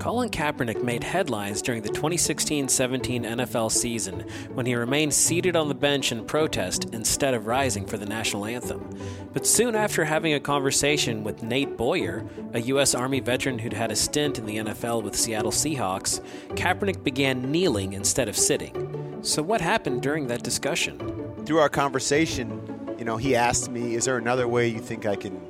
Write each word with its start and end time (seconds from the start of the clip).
Colin 0.00 0.30
Kaepernick 0.30 0.82
made 0.82 1.04
headlines 1.04 1.60
during 1.60 1.82
the 1.82 1.88
2016 1.90 2.68
17 2.68 3.22
NFL 3.22 3.70
season 3.70 4.20
when 4.54 4.64
he 4.64 4.74
remained 4.74 5.12
seated 5.12 5.54
on 5.54 5.68
the 5.68 5.74
bench 5.74 6.10
in 6.10 6.24
protest 6.24 6.86
instead 6.92 7.34
of 7.34 7.46
rising 7.46 7.86
for 7.86 7.98
the 7.98 8.06
national 8.06 8.46
anthem. 8.46 8.88
But 9.34 9.46
soon 9.46 9.76
after 9.76 10.06
having 10.06 10.32
a 10.32 10.40
conversation 10.40 11.22
with 11.22 11.42
Nate 11.42 11.76
Boyer, 11.76 12.24
a 12.54 12.60
U.S. 12.62 12.94
Army 12.94 13.20
veteran 13.20 13.58
who'd 13.58 13.74
had 13.74 13.92
a 13.92 13.96
stint 13.96 14.38
in 14.38 14.46
the 14.46 14.56
NFL 14.56 15.02
with 15.02 15.14
Seattle 15.14 15.52
Seahawks, 15.52 16.20
Kaepernick 16.56 17.04
began 17.04 17.52
kneeling 17.52 17.92
instead 17.92 18.28
of 18.28 18.36
sitting. 18.36 19.20
So, 19.22 19.42
what 19.42 19.60
happened 19.60 20.00
during 20.02 20.26
that 20.28 20.42
discussion? 20.42 20.98
Through 21.44 21.58
our 21.58 21.68
conversation, 21.68 22.96
you 22.98 23.04
know, 23.04 23.18
he 23.18 23.36
asked 23.36 23.70
me, 23.70 23.94
"Is 23.96 24.06
there 24.06 24.16
another 24.16 24.48
way 24.48 24.66
you 24.66 24.80
think 24.80 25.04
I 25.04 25.14
can 25.14 25.49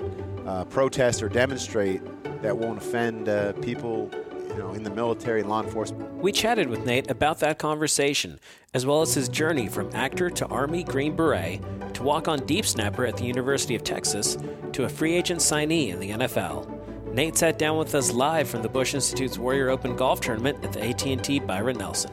uh, 0.51 0.65
protest 0.65 1.23
or 1.23 1.29
demonstrate 1.29 2.03
that 2.43 2.57
won't 2.57 2.79
offend 2.79 3.29
uh, 3.29 3.53
people 3.55 4.11
you 4.49 4.57
know, 4.57 4.73
in 4.73 4.83
the 4.83 4.91
military 4.91 5.41
and 5.41 5.49
law 5.49 5.63
enforcement. 5.63 6.13
We 6.15 6.33
chatted 6.33 6.69
with 6.69 6.85
Nate 6.85 7.09
about 7.09 7.39
that 7.39 7.59
conversation, 7.59 8.41
as 8.75 8.85
well 8.85 9.01
as 9.01 9.15
his 9.15 9.29
journey 9.29 9.69
from 9.69 9.91
actor 9.95 10.29
to 10.29 10.47
Army 10.47 10.83
Green 10.83 11.15
Beret 11.15 11.61
to 11.95 12.03
walk 12.03 12.27
on 12.27 12.45
deep 12.47 12.67
snapper 12.67 13.07
at 13.07 13.17
the 13.17 13.25
University 13.25 13.77
of 13.77 13.85
Texas 13.85 14.39
to 14.73 14.85
a 14.85 14.89
free 14.89 15.15
agent 15.15 15.41
signee 15.41 15.93
in 15.93 16.01
the 16.01 16.11
NFL. 16.11 17.15
Nate 17.15 17.37
sat 17.37 17.57
down 17.57 17.77
with 17.79 17.95
us 17.95 18.13
live 18.13 18.49
from 18.49 18.63
the 18.63 18.69
Bush 18.69 18.95
Institute's 18.95 19.39
Warrior 19.39 19.69
Open 19.69 19.95
Golf 19.95 20.21
Tournament 20.21 20.65
at 20.65 20.73
the 20.73 20.85
AT&T 20.85 21.41
Byron 21.41 21.79
Nelson. 21.79 22.11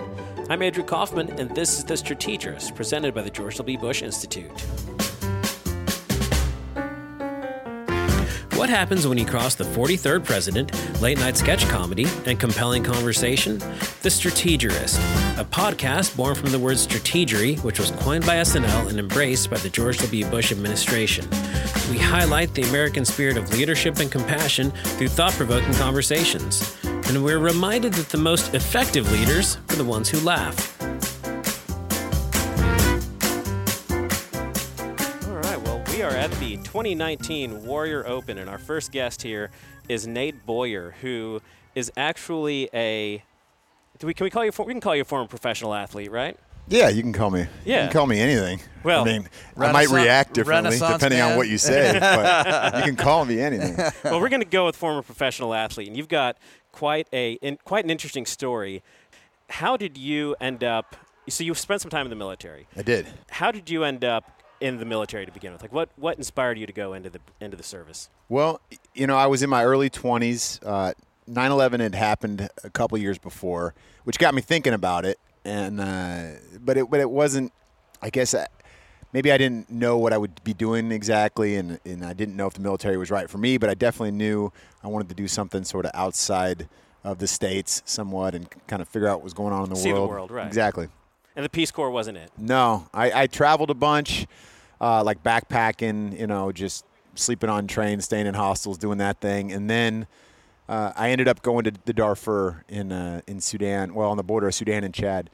I'm 0.49 0.61
Andrew 0.61 0.83
Kaufman, 0.83 1.31
and 1.39 1.53
this 1.55 1.77
is 1.77 1.85
The 1.85 1.97
Strategist, 1.97 2.75
presented 2.75 3.15
by 3.15 3.23
the 3.23 3.31
George 3.31 3.57
W. 3.57 3.77
Bush 3.79 4.03
Institute. 4.03 4.51
What 8.57 8.71
happens 8.71 9.05
when 9.05 9.19
you 9.19 9.25
cross 9.25 9.53
the 9.53 9.65
43rd 9.65 10.25
president, 10.25 10.99
late 10.99 11.19
night 11.19 11.37
sketch 11.37 11.69
comedy, 11.69 12.07
and 12.25 12.39
compelling 12.39 12.83
conversation? 12.83 13.59
The 14.01 14.09
Strategist, 14.09 14.97
a 15.37 15.45
podcast 15.45 16.17
born 16.17 16.33
from 16.33 16.49
the 16.49 16.57
word 16.57 16.77
strategery, 16.77 17.63
which 17.63 17.77
was 17.77 17.91
coined 17.91 18.25
by 18.25 18.37
SNL 18.37 18.89
and 18.89 18.97
embraced 18.97 19.51
by 19.51 19.57
the 19.57 19.69
George 19.69 19.99
W. 19.99 20.25
Bush 20.31 20.51
administration. 20.51 21.29
We 21.91 21.99
highlight 21.99 22.55
the 22.55 22.63
American 22.63 23.05
spirit 23.05 23.37
of 23.37 23.53
leadership 23.53 23.99
and 23.99 24.11
compassion 24.11 24.71
through 24.71 25.09
thought 25.09 25.33
provoking 25.33 25.75
conversations. 25.75 26.75
And 26.83 27.23
we're 27.23 27.37
reminded 27.37 27.93
that 27.93 28.09
the 28.09 28.17
most 28.17 28.55
effective 28.55 29.11
leaders 29.11 29.57
are 29.69 29.75
the 29.75 29.85
ones 29.85 30.09
who 30.09 30.19
laugh. 30.21 30.76
At 36.27 36.39
the 36.41 36.57
2019 36.57 37.65
Warrior 37.65 38.05
Open, 38.05 38.37
and 38.37 38.49
our 38.49 38.57
first 38.57 38.91
guest 38.91 39.21
here 39.21 39.49
is 39.87 40.05
Nate 40.07 40.45
Boyer, 40.45 40.93
who 40.99 41.41
is 41.73 41.89
actually 41.95 42.69
a. 42.73 43.23
Do 43.99 44.07
we 44.07 44.13
can 44.13 44.25
we 44.25 44.29
call 44.29 44.43
you? 44.43 44.51
We 44.59 44.73
can 44.73 44.81
call 44.81 44.93
you 44.93 45.03
a 45.03 45.05
former 45.05 45.27
professional 45.27 45.73
athlete, 45.73 46.11
right? 46.11 46.37
Yeah, 46.67 46.89
you 46.89 47.01
can 47.01 47.13
call 47.13 47.31
me. 47.31 47.47
Yeah. 47.63 47.75
You 47.75 47.81
can 47.83 47.93
call 47.93 48.07
me 48.07 48.19
anything. 48.19 48.59
Well, 48.83 49.03
I 49.03 49.05
mean, 49.05 49.29
I 49.55 49.71
might 49.71 49.87
react 49.87 50.33
differently 50.33 50.77
depending 50.77 51.19
man. 51.19 51.31
on 51.31 51.37
what 51.37 51.47
you 51.47 51.57
say, 51.57 51.97
but 51.99 52.75
you 52.75 52.83
can 52.83 52.97
call 52.97 53.23
me 53.23 53.39
anything. 53.39 53.77
Well, 54.03 54.19
we're 54.19 54.27
going 54.27 54.41
to 54.41 54.45
go 54.45 54.65
with 54.65 54.75
former 54.75 55.03
professional 55.03 55.53
athlete, 55.53 55.87
and 55.87 55.95
you've 55.95 56.09
got 56.09 56.37
quite 56.73 57.07
a 57.13 57.33
in, 57.35 57.57
quite 57.63 57.85
an 57.85 57.89
interesting 57.89 58.25
story. 58.25 58.83
How 59.49 59.77
did 59.77 59.97
you 59.97 60.35
end 60.41 60.61
up? 60.61 60.97
So 61.29 61.45
you 61.45 61.53
spent 61.53 61.79
some 61.79 61.91
time 61.91 62.05
in 62.05 62.09
the 62.09 62.17
military. 62.17 62.67
I 62.75 62.81
did. 62.81 63.07
How 63.29 63.51
did 63.51 63.69
you 63.69 63.85
end 63.85 64.03
up 64.03 64.36
in 64.59 64.77
the 64.77 64.85
military 64.85 65.25
to 65.25 65.31
begin 65.31 65.53
with? 65.53 65.61
Like, 65.61 65.73
what 65.73 65.89
what 65.95 66.17
inspired 66.17 66.57
you 66.57 66.65
to 66.65 66.73
go 66.73 66.93
into 66.93 67.09
the 67.09 67.19
into 67.39 67.57
the 67.57 67.63
service? 67.63 68.09
Well, 68.29 68.61
you 68.93 69.07
know, 69.07 69.17
I 69.17 69.27
was 69.27 69.43
in 69.43 69.49
my 69.49 69.63
early 69.63 69.89
20s. 69.89 70.59
Uh, 70.65 70.93
9/11 71.29 71.79
had 71.81 71.95
happened 71.95 72.49
a 72.63 72.69
couple 72.69 72.97
years 72.97 73.17
before, 73.17 73.73
which 74.05 74.17
got 74.17 74.33
me 74.33 74.41
thinking 74.41 74.73
about 74.73 75.05
it. 75.05 75.19
And 75.43 75.79
uh, 75.79 76.39
but 76.59 76.77
it 76.77 76.89
but 76.89 76.99
it 76.99 77.09
wasn't. 77.09 77.53
I 78.01 78.09
guess 78.09 78.33
I, 78.33 78.39
uh, 78.41 78.45
maybe 79.13 79.31
I 79.31 79.37
didn't 79.37 79.69
know 79.71 79.97
what 79.97 80.13
I 80.13 80.17
would 80.17 80.43
be 80.43 80.53
doing 80.53 80.91
exactly, 80.91 81.55
and 81.55 81.79
and 81.85 82.05
I 82.05 82.13
didn't 82.13 82.35
know 82.35 82.47
if 82.47 82.53
the 82.53 82.61
military 82.61 82.97
was 82.97 83.09
right 83.11 83.29
for 83.29 83.37
me. 83.37 83.57
But 83.57 83.69
I 83.69 83.73
definitely 83.73 84.11
knew 84.11 84.51
I 84.83 84.87
wanted 84.87 85.09
to 85.09 85.15
do 85.15 85.27
something 85.27 85.63
sort 85.63 85.85
of 85.85 85.91
outside 85.93 86.67
of 87.03 87.19
the 87.19 87.27
states, 87.27 87.81
somewhat, 87.85 88.35
and 88.35 88.47
kind 88.67 88.81
of 88.81 88.89
figure 88.89 89.07
out 89.07 89.19
what 89.19 89.23
was 89.23 89.33
going 89.33 89.53
on 89.53 89.63
in 89.63 89.69
the 89.69 89.75
See 89.77 89.93
world. 89.93 90.09
the 90.09 90.11
world, 90.11 90.31
right? 90.31 90.47
Exactly. 90.47 90.89
And 91.37 91.45
the 91.45 91.49
Peace 91.49 91.71
Corps 91.71 91.91
wasn't 91.91 92.17
it? 92.17 92.31
No, 92.37 92.87
I, 92.93 93.23
I 93.23 93.27
traveled 93.27 93.69
a 93.69 93.75
bunch, 93.75 94.25
uh, 94.79 95.03
like 95.03 95.23
backpacking, 95.23 96.17
you 96.19 96.27
know, 96.27 96.51
just 96.51 96.85
sleeping 97.15 97.49
on 97.49 97.67
trains, 97.67 98.05
staying 98.05 98.27
in 98.27 98.33
hostels, 98.33 98.77
doing 98.77 98.97
that 98.99 99.19
thing, 99.19 99.51
and 99.51 99.69
then 99.69 100.07
uh, 100.69 100.91
I 100.95 101.11
ended 101.11 101.27
up 101.27 101.41
going 101.41 101.63
to 101.63 101.73
the 101.85 101.93
Darfur 101.93 102.63
in 102.67 102.91
uh, 102.91 103.21
in 103.27 103.39
Sudan, 103.39 103.93
well, 103.93 104.09
on 104.09 104.17
the 104.17 104.23
border 104.23 104.47
of 104.47 104.55
Sudan 104.55 104.83
and 104.83 104.93
Chad, 104.93 105.29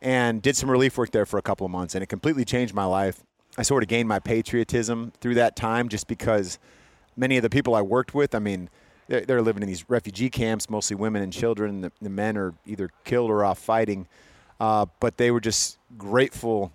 and 0.00 0.40
did 0.40 0.56
some 0.56 0.70
relief 0.70 0.96
work 0.96 1.10
there 1.10 1.26
for 1.26 1.38
a 1.38 1.42
couple 1.42 1.64
of 1.64 1.70
months, 1.70 1.94
and 1.94 2.02
it 2.02 2.06
completely 2.06 2.44
changed 2.44 2.74
my 2.74 2.84
life. 2.84 3.22
I 3.58 3.62
sort 3.62 3.82
of 3.82 3.88
gained 3.88 4.08
my 4.08 4.20
patriotism 4.20 5.12
through 5.20 5.34
that 5.34 5.56
time, 5.56 5.88
just 5.88 6.06
because 6.06 6.58
many 7.16 7.36
of 7.36 7.42
the 7.42 7.50
people 7.50 7.74
I 7.74 7.82
worked 7.82 8.14
with, 8.14 8.34
I 8.34 8.38
mean. 8.38 8.70
They're, 9.08 9.42
living 9.42 9.64
in 9.64 9.68
these 9.68 9.90
refugee 9.90 10.30
camps, 10.30 10.70
mostly 10.70 10.94
women 10.94 11.20
and 11.20 11.32
children. 11.32 11.80
The, 11.80 11.90
the 12.00 12.08
men 12.08 12.38
are 12.38 12.54
either 12.64 12.90
killed 13.02 13.28
or 13.28 13.44
off 13.44 13.58
fighting 13.58 14.06
uh, 14.60 14.86
but 15.00 15.16
they 15.16 15.30
were 15.30 15.40
just 15.40 15.78
grateful 15.96 16.72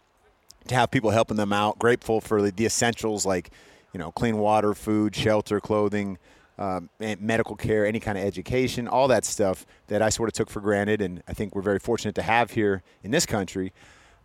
to 0.67 0.75
have 0.75 0.91
people 0.91 1.09
helping 1.11 1.37
them 1.37 1.53
out. 1.53 1.79
Grateful 1.79 2.21
for 2.21 2.41
the, 2.41 2.51
the 2.51 2.65
essentials 2.65 3.25
like, 3.25 3.51
you 3.93 3.99
know, 3.99 4.11
clean 4.11 4.37
water, 4.37 4.73
food, 4.73 5.15
shelter, 5.15 5.59
clothing, 5.59 6.17
um, 6.57 6.89
medical 6.99 7.55
care, 7.55 7.85
any 7.85 7.99
kind 7.99 8.17
of 8.17 8.23
education, 8.23 8.87
all 8.87 9.07
that 9.09 9.25
stuff 9.25 9.65
that 9.87 10.01
I 10.01 10.09
sort 10.09 10.29
of 10.29 10.33
took 10.33 10.49
for 10.49 10.61
granted, 10.61 11.01
and 11.01 11.21
I 11.27 11.33
think 11.33 11.55
we're 11.55 11.61
very 11.61 11.79
fortunate 11.79 12.15
to 12.15 12.21
have 12.21 12.51
here 12.51 12.81
in 13.03 13.11
this 13.11 13.25
country. 13.25 13.73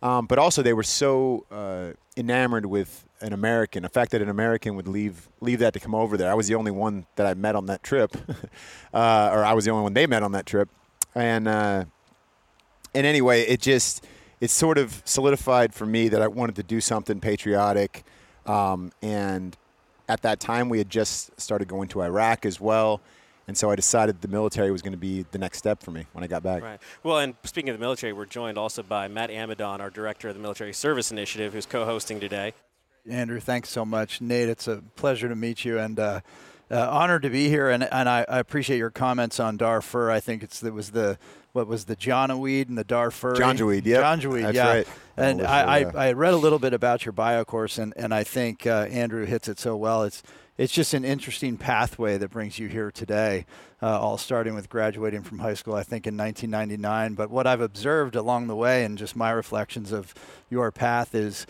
Um, 0.01 0.25
but 0.25 0.39
also, 0.39 0.63
they 0.63 0.73
were 0.73 0.83
so 0.83 1.45
uh, 1.51 1.91
enamored 2.17 2.65
with 2.65 3.05
an 3.19 3.33
American. 3.33 3.83
The 3.83 3.89
fact 3.89 4.11
that 4.11 4.21
an 4.21 4.29
American 4.29 4.75
would 4.75 4.87
leave 4.87 5.29
leave 5.41 5.59
that 5.59 5.73
to 5.73 5.79
come 5.79 5.93
over 5.93 6.17
there. 6.17 6.31
I 6.31 6.33
was 6.33 6.47
the 6.47 6.55
only 6.55 6.71
one 6.71 7.05
that 7.17 7.27
I 7.27 7.33
met 7.35 7.55
on 7.55 7.67
that 7.67 7.83
trip, 7.83 8.15
uh, 8.93 9.29
or 9.31 9.43
I 9.43 9.53
was 9.53 9.65
the 9.65 9.71
only 9.71 9.83
one 9.83 9.93
they 9.93 10.07
met 10.07 10.23
on 10.23 10.31
that 10.31 10.45
trip, 10.45 10.69
and 11.13 11.47
uh, 11.47 11.85
and 12.95 13.05
anyway, 13.05 13.41
it 13.41 13.61
just 13.61 14.05
it 14.41 14.49
sort 14.49 14.77
of 14.77 15.01
solidified 15.05 15.73
for 15.73 15.85
me 15.85 16.09
that 16.09 16.21
I 16.21 16.27
wanted 16.27 16.55
to 16.57 16.63
do 16.63 16.81
something 16.81 17.21
patriotic. 17.21 18.03
Um, 18.47 18.91
and 19.01 19.55
at 20.09 20.23
that 20.23 20.39
time, 20.39 20.67
we 20.67 20.79
had 20.79 20.89
just 20.89 21.39
started 21.39 21.67
going 21.67 21.87
to 21.89 22.01
Iraq 22.01 22.45
as 22.45 22.59
well. 22.59 22.99
And 23.47 23.57
so 23.57 23.69
I 23.69 23.75
decided 23.75 24.21
the 24.21 24.27
military 24.27 24.71
was 24.71 24.81
going 24.81 24.93
to 24.93 24.97
be 24.97 25.25
the 25.31 25.37
next 25.37 25.59
step 25.59 25.83
for 25.83 25.91
me 25.91 26.07
when 26.13 26.23
I 26.23 26.27
got 26.27 26.41
back. 26.41 26.63
Right. 26.63 26.79
Well, 27.03 27.19
and 27.19 27.35
speaking 27.43 27.69
of 27.69 27.77
the 27.77 27.81
military, 27.81 28.13
we're 28.13 28.25
joined 28.25 28.57
also 28.57 28.81
by 28.81 29.07
Matt 29.07 29.29
Amidon, 29.29 29.79
our 29.79 29.89
director 29.89 30.29
of 30.29 30.35
the 30.35 30.41
Military 30.41 30.73
Service 30.73 31.11
Initiative, 31.11 31.53
who's 31.53 31.65
co-hosting 31.65 32.19
today. 32.19 32.53
Andrew, 33.09 33.39
thanks 33.39 33.69
so 33.69 33.83
much. 33.83 34.21
Nate, 34.21 34.49
it's 34.49 34.67
a 34.67 34.83
pleasure 34.95 35.27
to 35.27 35.35
meet 35.35 35.65
you 35.65 35.79
and 35.79 35.99
uh, 35.99 36.21
uh, 36.69 36.87
honored 36.89 37.23
to 37.23 37.29
be 37.29 37.49
here. 37.49 37.69
And, 37.69 37.83
and 37.83 38.07
I, 38.07 38.25
I, 38.27 38.39
appreciate 38.39 38.77
your 38.77 38.91
comments 38.91 39.39
on 39.39 39.57
Darfur. 39.57 40.11
I 40.11 40.19
think 40.19 40.43
it's 40.43 40.63
it 40.63 40.73
was 40.73 40.91
the 40.91 41.17
what 41.53 41.67
was 41.67 41.85
the 41.85 41.95
Janjaweed 41.95 42.67
and 42.69 42.77
the 42.77 42.83
Darfur? 42.83 43.33
Janjaweed, 43.35 43.85
yeah. 43.85 44.01
Janjaweed, 44.01 44.53
yeah. 44.53 44.67
Right. 44.67 44.87
And 45.17 45.41
I, 45.41 45.81
I, 45.81 46.07
I, 46.07 46.13
read 46.13 46.33
a 46.33 46.37
little 46.37 46.59
bit 46.59 46.73
about 46.73 47.05
your 47.05 47.11
bio 47.11 47.43
course, 47.43 47.77
and, 47.77 47.93
and 47.97 48.13
I 48.13 48.23
think 48.23 48.65
uh, 48.65 48.87
Andrew 48.89 49.25
hits 49.25 49.47
it 49.47 49.59
so 49.59 49.75
well. 49.75 50.03
It's 50.03 50.23
it's 50.57 50.73
just 50.73 50.93
an 50.93 51.03
interesting 51.03 51.57
pathway 51.57 52.17
that 52.19 52.29
brings 52.29 52.59
you 52.59 52.67
here 52.67 52.91
today, 52.91 53.45
uh, 53.81 53.99
all 53.99 54.17
starting 54.17 54.53
with 54.53 54.69
graduating 54.69 55.23
from 55.23 55.39
high 55.39 55.55
school, 55.55 55.73
I 55.73 55.81
think, 55.81 56.05
in 56.05 56.15
1999. 56.15 57.15
But 57.15 57.31
what 57.31 57.47
I've 57.47 57.61
observed 57.61 58.15
along 58.15 58.45
the 58.45 58.55
way 58.55 58.83
and 58.83 58.95
just 58.97 59.15
my 59.15 59.31
reflections 59.31 59.91
of 59.91 60.13
your 60.49 60.71
path 60.71 61.15
is 61.15 61.47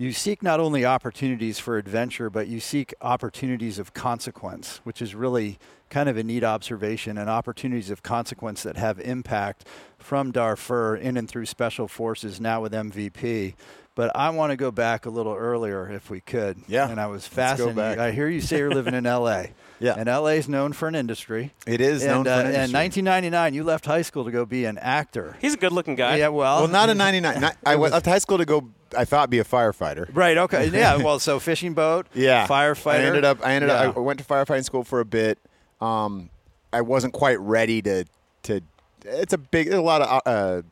you 0.00 0.14
seek 0.14 0.42
not 0.42 0.60
only 0.60 0.82
opportunities 0.82 1.58
for 1.58 1.76
adventure, 1.76 2.30
but 2.30 2.48
you 2.48 2.58
seek 2.58 2.94
opportunities 3.02 3.78
of 3.78 3.92
consequence, 3.92 4.80
which 4.82 5.02
is 5.02 5.14
really 5.14 5.58
kind 5.90 6.08
of 6.08 6.16
a 6.16 6.22
neat 6.24 6.42
observation 6.42 7.18
and 7.18 7.28
opportunities 7.28 7.90
of 7.90 8.02
consequence 8.02 8.62
that 8.62 8.78
have 8.78 8.98
impact 9.00 9.66
from 9.98 10.32
Darfur 10.32 10.96
in 10.96 11.18
and 11.18 11.28
through 11.28 11.44
special 11.44 11.86
forces 11.86 12.40
now 12.40 12.62
with 12.62 12.72
MVP. 12.72 13.52
But 13.94 14.16
I 14.16 14.30
want 14.30 14.50
to 14.50 14.56
go 14.56 14.70
back 14.70 15.04
a 15.06 15.10
little 15.10 15.34
earlier 15.34 15.90
if 15.90 16.10
we 16.10 16.20
could. 16.20 16.58
Yeah. 16.68 16.88
And 16.88 17.00
I 17.00 17.08
was 17.08 17.26
fascinated. 17.26 17.98
I 17.98 18.12
hear 18.12 18.28
you 18.28 18.40
say 18.40 18.58
you're 18.58 18.70
living 18.70 18.94
in 18.94 19.04
LA. 19.04 19.44
Yeah. 19.82 19.94
And 19.96 20.10
LA 20.10 20.32
is 20.32 20.46
known 20.46 20.74
for 20.74 20.88
an 20.88 20.94
industry. 20.94 21.54
It 21.66 21.80
is 21.80 22.02
and, 22.02 22.12
known 22.12 22.26
uh, 22.26 22.34
for 22.34 22.40
an 22.40 22.46
industry. 22.48 22.64
And 22.64 22.72
1999, 22.74 23.54
you 23.54 23.64
left 23.64 23.86
high 23.86 24.02
school 24.02 24.26
to 24.26 24.30
go 24.30 24.44
be 24.44 24.66
an 24.66 24.76
actor. 24.76 25.38
He's 25.40 25.54
a 25.54 25.56
good-looking 25.56 25.94
guy. 25.94 26.16
Yeah, 26.16 26.28
well. 26.28 26.58
Well, 26.58 26.68
not 26.68 26.90
in 26.90 26.98
99. 26.98 27.40
Not, 27.40 27.56
I 27.64 27.76
left 27.76 28.04
high 28.04 28.18
school 28.18 28.36
to 28.36 28.44
go 28.44 28.68
I 28.96 29.04
thought 29.04 29.30
be 29.30 29.38
a 29.38 29.44
firefighter. 29.44 30.08
Right. 30.12 30.36
Okay. 30.36 30.70
Yeah. 30.80 30.96
Well, 30.96 31.18
so 31.18 31.38
fishing 31.40 31.74
boat. 31.74 32.06
yeah. 32.14 32.46
Firefighter. 32.46 33.00
I 33.00 33.04
ended 33.04 33.24
up. 33.24 33.44
I 33.44 33.54
ended 33.54 33.70
yeah. 33.70 33.88
up. 33.88 33.96
I 33.96 34.00
went 34.00 34.18
to 34.20 34.24
firefighting 34.24 34.64
school 34.64 34.84
for 34.84 35.00
a 35.00 35.04
bit. 35.04 35.38
Um, 35.80 36.30
I 36.72 36.82
wasn't 36.82 37.12
quite 37.12 37.40
ready 37.40 37.82
to 37.82 38.04
to. 38.44 38.60
It's 39.04 39.32
a 39.32 39.38
big. 39.38 39.72
A 39.72 39.80
lot 39.80 40.02
of 40.02 40.22
uh, 40.26 40.62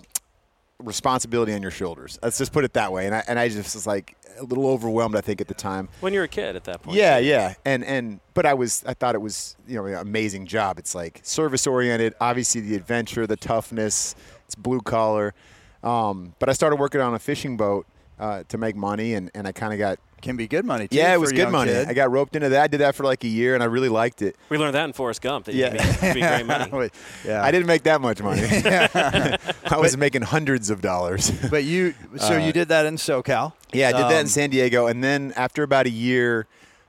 responsibility 0.82 1.52
on 1.54 1.62
your 1.62 1.70
shoulders. 1.70 2.18
Let's 2.22 2.38
just 2.38 2.52
put 2.52 2.64
it 2.64 2.72
that 2.74 2.92
way. 2.92 3.06
And 3.06 3.14
I 3.14 3.24
and 3.26 3.38
I 3.38 3.48
just 3.48 3.74
was 3.74 3.86
like 3.86 4.16
a 4.38 4.44
little 4.44 4.66
overwhelmed. 4.66 5.16
I 5.16 5.20
think 5.20 5.40
at 5.40 5.48
the 5.48 5.54
time. 5.54 5.88
When 6.00 6.12
you 6.12 6.20
were 6.20 6.24
a 6.24 6.28
kid 6.28 6.56
at 6.56 6.64
that 6.64 6.82
point. 6.82 6.96
Yeah, 6.96 7.18
yeah, 7.18 7.54
and 7.64 7.84
and 7.84 8.20
but 8.34 8.46
I 8.46 8.54
was 8.54 8.84
I 8.86 8.94
thought 8.94 9.14
it 9.14 9.20
was 9.20 9.56
you 9.66 9.76
know 9.76 9.86
an 9.86 9.94
amazing 9.94 10.46
job. 10.46 10.78
It's 10.78 10.94
like 10.94 11.20
service 11.22 11.66
oriented. 11.66 12.14
Obviously, 12.20 12.60
the 12.60 12.76
adventure, 12.76 13.26
the 13.26 13.36
toughness. 13.36 14.14
It's 14.46 14.54
blue 14.54 14.80
collar. 14.80 15.34
Um, 15.82 16.34
but 16.38 16.48
I 16.48 16.52
started 16.52 16.76
working 16.76 17.00
on 17.00 17.14
a 17.14 17.18
fishing 17.18 17.56
boat 17.56 17.86
uh, 18.18 18.44
to 18.48 18.58
make 18.58 18.74
money, 18.74 19.14
and, 19.14 19.30
and 19.34 19.46
I 19.46 19.52
kind 19.52 19.72
of 19.72 19.78
got 19.78 19.98
Can 20.20 20.36
be 20.36 20.48
good 20.48 20.64
money 20.64 20.88
too. 20.88 20.96
yeah, 20.96 21.14
it 21.14 21.20
was 21.20 21.32
good 21.32 21.50
money. 21.50 21.70
kid. 21.72 21.88
I 21.88 21.92
got 21.94 22.10
roped 22.10 22.34
into 22.36 22.48
that. 22.50 22.62
I 22.62 22.66
did 22.66 22.78
that 22.80 22.94
for 22.94 23.04
like 23.04 23.22
a 23.24 23.28
year, 23.28 23.54
and 23.54 23.62
I 23.62 23.66
really 23.66 23.88
liked 23.88 24.20
it. 24.22 24.36
We 24.48 24.58
learned 24.58 24.74
that 24.74 24.84
in 24.84 24.92
Forrest 24.92 25.22
Gump. 25.22 25.46
That 25.46 25.54
Yeah. 25.54 25.72
you 25.72 25.78
can 25.78 26.14
be, 26.14 26.20
be 26.20 26.26
great 26.26 26.46
money. 26.46 26.90
Yeah. 27.24 27.42
I 27.42 27.50
didn't 27.50 27.66
make 27.66 27.84
that 27.84 28.00
much 28.00 28.20
money. 28.22 28.42
I 28.44 29.76
was 29.78 29.96
making 29.96 30.22
hundreds 30.22 30.70
of 30.70 30.80
dollars. 30.80 31.30
But 31.50 31.64
you, 31.64 31.94
so 32.16 32.34
Uh, 32.34 32.38
you 32.38 32.52
did 32.52 32.68
that 32.68 32.86
in 32.86 32.96
SoCal. 32.96 33.52
Yeah, 33.72 33.88
I 33.88 33.92
did 33.92 34.02
that 34.02 34.12
Um, 34.14 34.20
in 34.20 34.26
San 34.28 34.50
Diego, 34.50 34.86
and 34.86 35.02
then 35.04 35.32
after 35.36 35.62
about 35.62 35.86
a 35.86 35.90
year, 35.90 36.46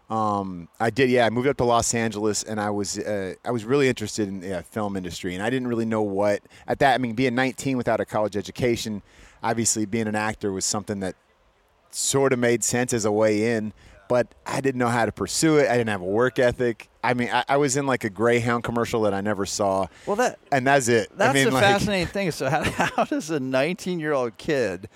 um, 0.10 0.68
I 0.80 0.90
did. 0.90 1.10
Yeah, 1.12 1.26
I 1.26 1.30
moved 1.30 1.48
up 1.48 1.58
to 1.58 1.64
Los 1.66 1.94
Angeles, 1.94 2.42
and 2.44 2.60
I 2.60 2.72
was 2.72 2.98
uh, 2.98 3.36
I 3.46 3.52
was 3.52 3.64
really 3.64 3.88
interested 3.88 4.28
in 4.28 4.40
the 4.40 4.48
yeah, 4.48 4.62
film 4.62 4.98
industry, 4.98 5.36
and 5.36 5.44
I 5.44 5.50
didn't 5.52 5.68
really 5.68 5.86
know 5.86 6.02
what 6.02 6.42
at 6.68 6.80
that. 6.80 6.96
I 6.96 6.98
mean, 6.98 7.14
being 7.14 7.36
19 7.36 7.78
without 7.78 8.00
a 8.00 8.06
college 8.06 8.36
education, 8.36 9.04
obviously 9.44 9.86
being 9.86 10.08
an 10.08 10.16
actor 10.16 10.52
was 10.52 10.66
something 10.66 11.00
that 11.02 11.16
sort 11.92 12.34
of 12.34 12.40
made 12.40 12.64
sense 12.64 12.94
as 12.94 13.06
a 13.06 13.12
way 13.12 13.56
in. 13.56 13.74
But 14.08 14.34
I 14.46 14.60
didn't 14.60 14.80
know 14.80 14.88
how 14.88 15.06
to 15.06 15.12
pursue 15.12 15.58
it. 15.58 15.70
I 15.70 15.78
didn't 15.78 15.90
have 15.90 16.02
a 16.02 16.06
work 16.06 16.40
ethic. 16.40 16.90
I 17.04 17.14
mean, 17.14 17.30
I, 17.32 17.44
I 17.48 17.58
was 17.58 17.78
in 17.78 17.86
like 17.86 18.04
a 18.04 18.10
Greyhound 18.10 18.64
commercial 18.64 19.04
that 19.04 19.14
I 19.14 19.22
never 19.22 19.46
saw. 19.46 19.86
Well, 20.08 20.16
that 20.16 20.40
and 20.52 20.66
that's 20.66 20.88
it. 20.88 21.10
that's 21.16 21.30
I 21.30 21.34
mean, 21.34 21.46
the 21.46 21.52
like, 21.52 21.64
fascinating 21.64 22.08
thing. 22.08 22.32
So 22.32 22.50
how, 22.50 22.64
how 22.64 23.04
does 23.04 23.30
a 23.30 23.40
19 23.40 24.00
year 24.00 24.14
old 24.14 24.36
kid 24.40 24.90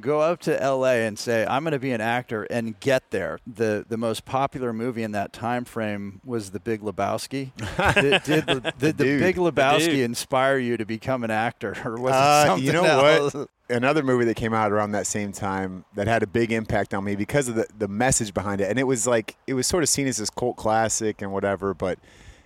go 0.00 0.20
up 0.20 0.40
to 0.40 0.62
L.A. 0.62 1.06
and 1.06 1.18
say, 1.18 1.44
"I'm 1.46 1.64
going 1.64 1.72
to 1.72 1.78
be 1.78 1.92
an 1.92 2.00
actor," 2.00 2.44
and 2.44 2.80
get 2.80 3.10
there? 3.10 3.40
The 3.46 3.84
the 3.86 3.98
most 3.98 4.24
popular 4.24 4.72
movie 4.72 5.02
in 5.02 5.12
that 5.12 5.34
time 5.34 5.66
frame 5.66 6.22
was 6.24 6.52
The 6.52 6.60
Big 6.60 6.80
Lebowski. 6.80 7.52
did 7.94 8.22
did, 8.22 8.46
the, 8.46 8.72
did 8.78 8.96
the. 8.96 9.18
Big 9.18 9.36
Lebowski 9.36 9.84
dude. 9.86 9.98
inspire 10.00 10.56
you 10.56 10.78
to 10.78 10.86
become 10.86 11.24
an 11.24 11.30
actor, 11.30 11.76
or 11.84 11.96
was 12.00 12.12
it 12.12 12.16
Uh, 12.16 12.46
something 12.46 12.64
you 12.66 12.72
know 12.72 12.84
else? 12.84 13.34
what? 13.34 13.50
Another 13.68 14.02
movie 14.02 14.24
that 14.26 14.36
came 14.36 14.54
out 14.54 14.70
around 14.70 14.92
that 14.92 15.06
same 15.06 15.32
time 15.32 15.84
that 15.96 16.06
had 16.06 16.22
a 16.22 16.26
big 16.26 16.52
impact 16.52 16.94
on 16.94 17.02
me 17.02 17.16
because 17.16 17.48
of 17.48 17.56
the, 17.56 17.66
the 17.76 17.88
message 17.88 18.32
behind 18.32 18.60
it. 18.60 18.70
And 18.70 18.78
it 18.78 18.84
was 18.84 19.06
like, 19.06 19.36
it 19.46 19.54
was 19.54 19.66
sort 19.66 19.82
of 19.82 19.88
seen 19.88 20.06
as 20.06 20.18
this 20.18 20.30
cult 20.30 20.56
classic 20.56 21.20
and 21.20 21.32
whatever. 21.32 21.74
But 21.74 21.98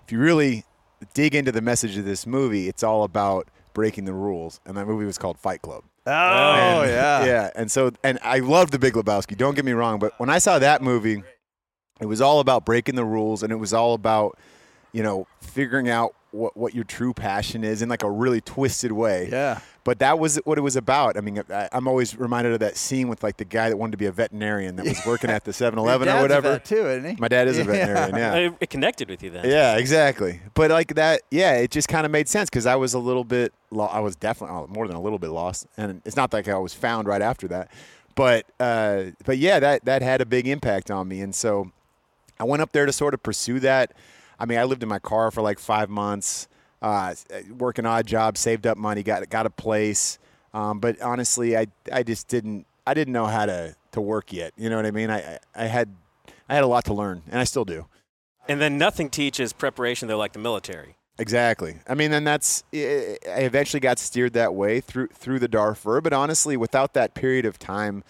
if 0.05 0.13
you 0.13 0.19
really 0.19 0.65
dig 1.13 1.35
into 1.35 1.53
the 1.53 1.61
message 1.61 1.99
of 1.99 2.05
this 2.07 2.27
movie, 2.27 2.69
it's 2.69 2.83
all 2.83 3.05
about 3.05 3.49
breaking 3.75 4.07
the 4.07 4.15
rules. 4.15 4.61
And 4.65 4.77
that 4.79 4.87
movie 4.87 5.05
was 5.05 5.19
called 5.19 5.39
Fight 5.39 5.61
Club. 5.61 5.85
Oh 6.07 6.11
And- 6.83 6.91
yeah, 6.91 7.25
Yeah. 7.27 7.51
And 7.55 7.71
so, 7.71 7.91
and 8.03 8.19
I 8.23 8.39
love 8.39 8.71
The 8.71 8.79
Big 8.79 8.95
Lebowski, 8.95 9.37
don't 9.37 9.55
get 9.55 9.65
me 9.67 9.73
wrong. 9.73 9.99
But 9.99 10.19
when 10.19 10.31
I 10.31 10.39
saw 10.39 10.59
that 10.59 10.81
movie, 10.81 11.23
it 12.01 12.07
was 12.07 12.23
all 12.23 12.41
about 12.41 12.65
breaking 12.65 12.95
the 12.95 13.05
rules 13.05 13.43
and 13.43 13.53
it 13.53 13.57
was 13.57 13.75
all 13.75 13.93
about, 13.93 14.39
you 14.93 15.03
know, 15.03 15.27
figuring 15.43 15.91
out 15.91 16.15
what, 16.33 16.57
what 16.57 16.75
your 16.75 16.85
true 16.85 17.13
passion 17.13 17.65
is 17.65 17.83
in 17.83 17.89
like 17.89 18.03
a 18.03 18.11
really 18.11 18.41
twisted 18.41 18.93
way. 18.93 19.29
yeah. 19.31 19.61
But 19.83 20.01
that 20.01 20.19
was 20.19 20.37
what 20.45 20.59
it 20.59 20.61
was 20.61 20.77
about. 20.77 21.17
I 21.17 21.23
mean, 21.23 21.43
I, 21.51 21.69
I'm 21.73 21.89
always 21.89 22.15
reminded 22.17 22.53
of 22.53 22.61
that 22.61 22.77
scene 22.77 23.09
with 23.09 23.23
like 23.23 23.39
the 23.39 23.47
guy 23.47 23.71
that 23.71 23.77
wanted 23.79 23.93
to 23.93 23.97
be 23.97 24.05
a 24.05 24.13
veterinarian 24.13 24.77
that 24.77 24.85
was 24.85 25.01
working 25.07 25.31
at 25.31 25.45
the 25.45 25.53
7-Eleven 25.53 26.07
or 26.07 26.11
dad's 26.11 26.19
a 26.19 26.23
whatever. 26.23 26.53
vet 26.53 26.65
too, 26.67 26.87
isn't 26.87 27.11
he? 27.11 27.17
My 27.19 27.29
dad 27.29 27.49
is 27.49 27.59
a 27.59 27.65
veterinarian. 27.65 28.15
Yeah. 28.15 28.35
It, 28.35 28.55
it 28.61 28.71
connected 28.71 29.09
with 29.09 29.23
you 29.23 29.31
then. 29.31 29.49
Yeah, 29.49 29.79
exactly. 29.79 30.43
But 30.53 30.71
like 30.71 30.95
that, 30.97 31.23
yeah, 31.31 31.55
it 31.55 31.71
just 31.71 31.89
kind 31.89 32.05
of 32.05 32.13
made 32.13 32.29
sense 32.29 32.51
because 32.51 32.67
I 32.67 32.77
was 32.77 32.93
a 32.93 32.99
little 32.99 33.25
bit, 33.25 33.55
lo- 33.71 33.87
I 33.87 34.01
was 34.01 34.17
definitely 34.17 34.55
oh, 34.55 34.67
more 34.69 34.87
than 34.87 34.97
a 34.97 35.01
little 35.01 35.19
bit 35.19 35.31
lost, 35.31 35.67
and 35.79 36.03
it's 36.05 36.17
not 36.17 36.31
like 36.33 36.47
I 36.47 36.59
was 36.59 36.75
found 36.75 37.09
right 37.09 37.23
after 37.23 37.49
that, 37.49 37.71
but 38.15 38.45
uh, 38.61 39.05
but 39.25 39.39
yeah, 39.39 39.59
that 39.61 39.87
that 39.87 40.03
had 40.03 40.21
a 40.21 40.27
big 40.27 40.47
impact 40.47 40.91
on 40.91 41.09
me, 41.09 41.23
and 41.23 41.35
so 41.35 41.73
I 42.39 42.45
went 42.45 42.61
up 42.61 42.73
there 42.73 42.85
to 42.85 42.93
sort 42.93 43.15
of 43.15 43.23
pursue 43.23 43.61
that. 43.61 43.93
I 44.41 44.47
mean, 44.47 44.59
I 44.59 44.65
lived 44.65 44.83
in 44.83 44.89
my 44.89 44.99
car 44.99 45.31
for 45.31 45.43
like 45.43 45.59
five 45.59 45.91
months, 45.91 46.49
uh, 46.81 47.15
working 47.57 47.85
odd 47.85 48.07
jobs, 48.07 48.41
saved 48.41 48.67
up 48.67 48.79
money, 48.79 49.03
got 49.03 49.29
got 49.29 49.45
a 49.45 49.51
place, 49.51 50.19
um, 50.55 50.81
but 50.81 51.01
honestly, 51.03 51.57
I 51.57 51.67
I 51.93 52.03
just 52.03 52.27
didn't 52.27 52.67
I 52.87 52.95
didn't 52.95 53.13
know 53.13 53.27
how 53.27 53.47
to 53.47 53.77
to 53.93 54.01
work 54.01 54.33
yet. 54.33 54.53
You 54.57 54.71
know 54.71 54.77
what 54.77 54.87
I 54.87 54.91
mean? 54.91 55.11
I 55.11 55.39
I 55.55 55.67
had 55.67 55.95
I 56.49 56.55
had 56.55 56.65
a 56.65 56.67
lot 56.67 56.87
to 56.87 56.95
learn, 56.95 57.23
and 57.31 57.39
I 57.39 57.45
still 57.45 57.67
do. 57.67 57.87
And 58.49 58.61
then 58.61 58.79
nothing 58.79 59.11
teaches 59.11 59.53
preparation 59.53 60.09
though 60.09 60.19
like 60.19 60.33
the 60.33 60.39
military. 60.39 60.97
Exactly. 61.19 61.77
I 61.87 61.95
mean, 61.95 62.11
then 62.11 62.25
that's 62.25 62.65
I 62.73 63.19
I 63.29 63.41
eventually 63.41 63.81
got 63.81 63.99
steered 63.99 64.33
that 64.33 64.55
way 64.55 64.81
through 64.81 65.09
through 65.09 65.39
the 65.39 65.49
Darfur. 65.49 66.01
But 66.01 66.15
honestly, 66.15 66.57
without 66.57 66.95
that 66.95 67.15
period 67.15 67.45
of 67.45 67.59
time, 67.59 68.03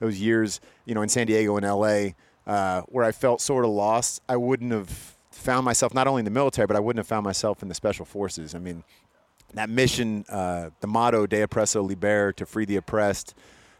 those 0.00 0.20
years, 0.20 0.60
you 0.84 0.94
know, 0.94 1.02
in 1.02 1.08
San 1.08 1.26
Diego 1.26 1.56
and 1.56 1.64
L.A., 1.64 2.14
uh, 2.46 2.82
where 2.82 3.04
I 3.04 3.12
felt 3.12 3.40
sort 3.40 3.64
of 3.64 3.70
lost, 3.70 4.22
I 4.28 4.36
wouldn't 4.36 4.72
have 4.72 5.17
found 5.38 5.64
myself 5.64 5.94
not 5.94 6.06
only 6.06 6.20
in 6.20 6.24
the 6.24 6.30
military, 6.30 6.66
but 6.66 6.76
I 6.76 6.80
wouldn't 6.80 6.98
have 6.98 7.06
found 7.06 7.24
myself 7.24 7.62
in 7.62 7.68
the 7.68 7.74
special 7.74 8.04
forces. 8.04 8.54
I 8.54 8.58
mean, 8.58 8.84
that 9.54 9.70
mission, 9.70 10.24
uh, 10.28 10.70
the 10.80 10.86
motto 10.86 11.26
"De 11.26 11.46
oppresso 11.46 11.86
liber" 11.86 12.32
to 12.32 12.44
free 12.44 12.64
the 12.64 12.76
oppressed, 12.76 13.34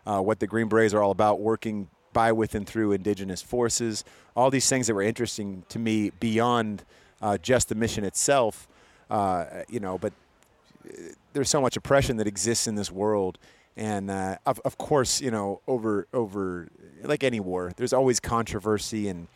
uh, 0.06 0.20
what 0.20 0.40
the 0.40 0.46
Green 0.46 0.68
Berets 0.68 0.94
are 0.94 1.02
all 1.02 1.10
about, 1.10 1.40
working 1.40 1.88
by, 2.12 2.32
with, 2.32 2.54
and 2.54 2.66
through 2.66 2.92
indigenous 2.92 3.42
forces. 3.42 4.04
All 4.34 4.50
these 4.50 4.68
things 4.68 4.86
that 4.86 4.94
were 4.94 5.02
interesting 5.02 5.64
to 5.68 5.78
me 5.78 6.10
beyond 6.10 6.84
uh, 7.20 7.36
just 7.38 7.68
the 7.68 7.74
mission 7.74 8.04
itself. 8.04 8.68
Uh, 9.10 9.44
you 9.68 9.80
know, 9.80 9.98
but 9.98 10.12
uh, 10.86 10.92
there's 11.32 11.50
so 11.50 11.60
much 11.60 11.76
oppression 11.76 12.16
that 12.16 12.26
exists 12.26 12.66
in 12.66 12.74
this 12.74 12.90
world, 12.90 13.38
and 13.76 14.10
uh, 14.10 14.36
of, 14.46 14.60
of 14.64 14.78
course, 14.78 15.20
you 15.20 15.30
know, 15.30 15.60
over 15.66 16.06
over 16.12 16.68
like 17.02 17.24
any 17.24 17.40
war, 17.40 17.72
there's 17.76 17.92
always 17.92 18.20
controversy 18.20 19.08
and 19.08 19.28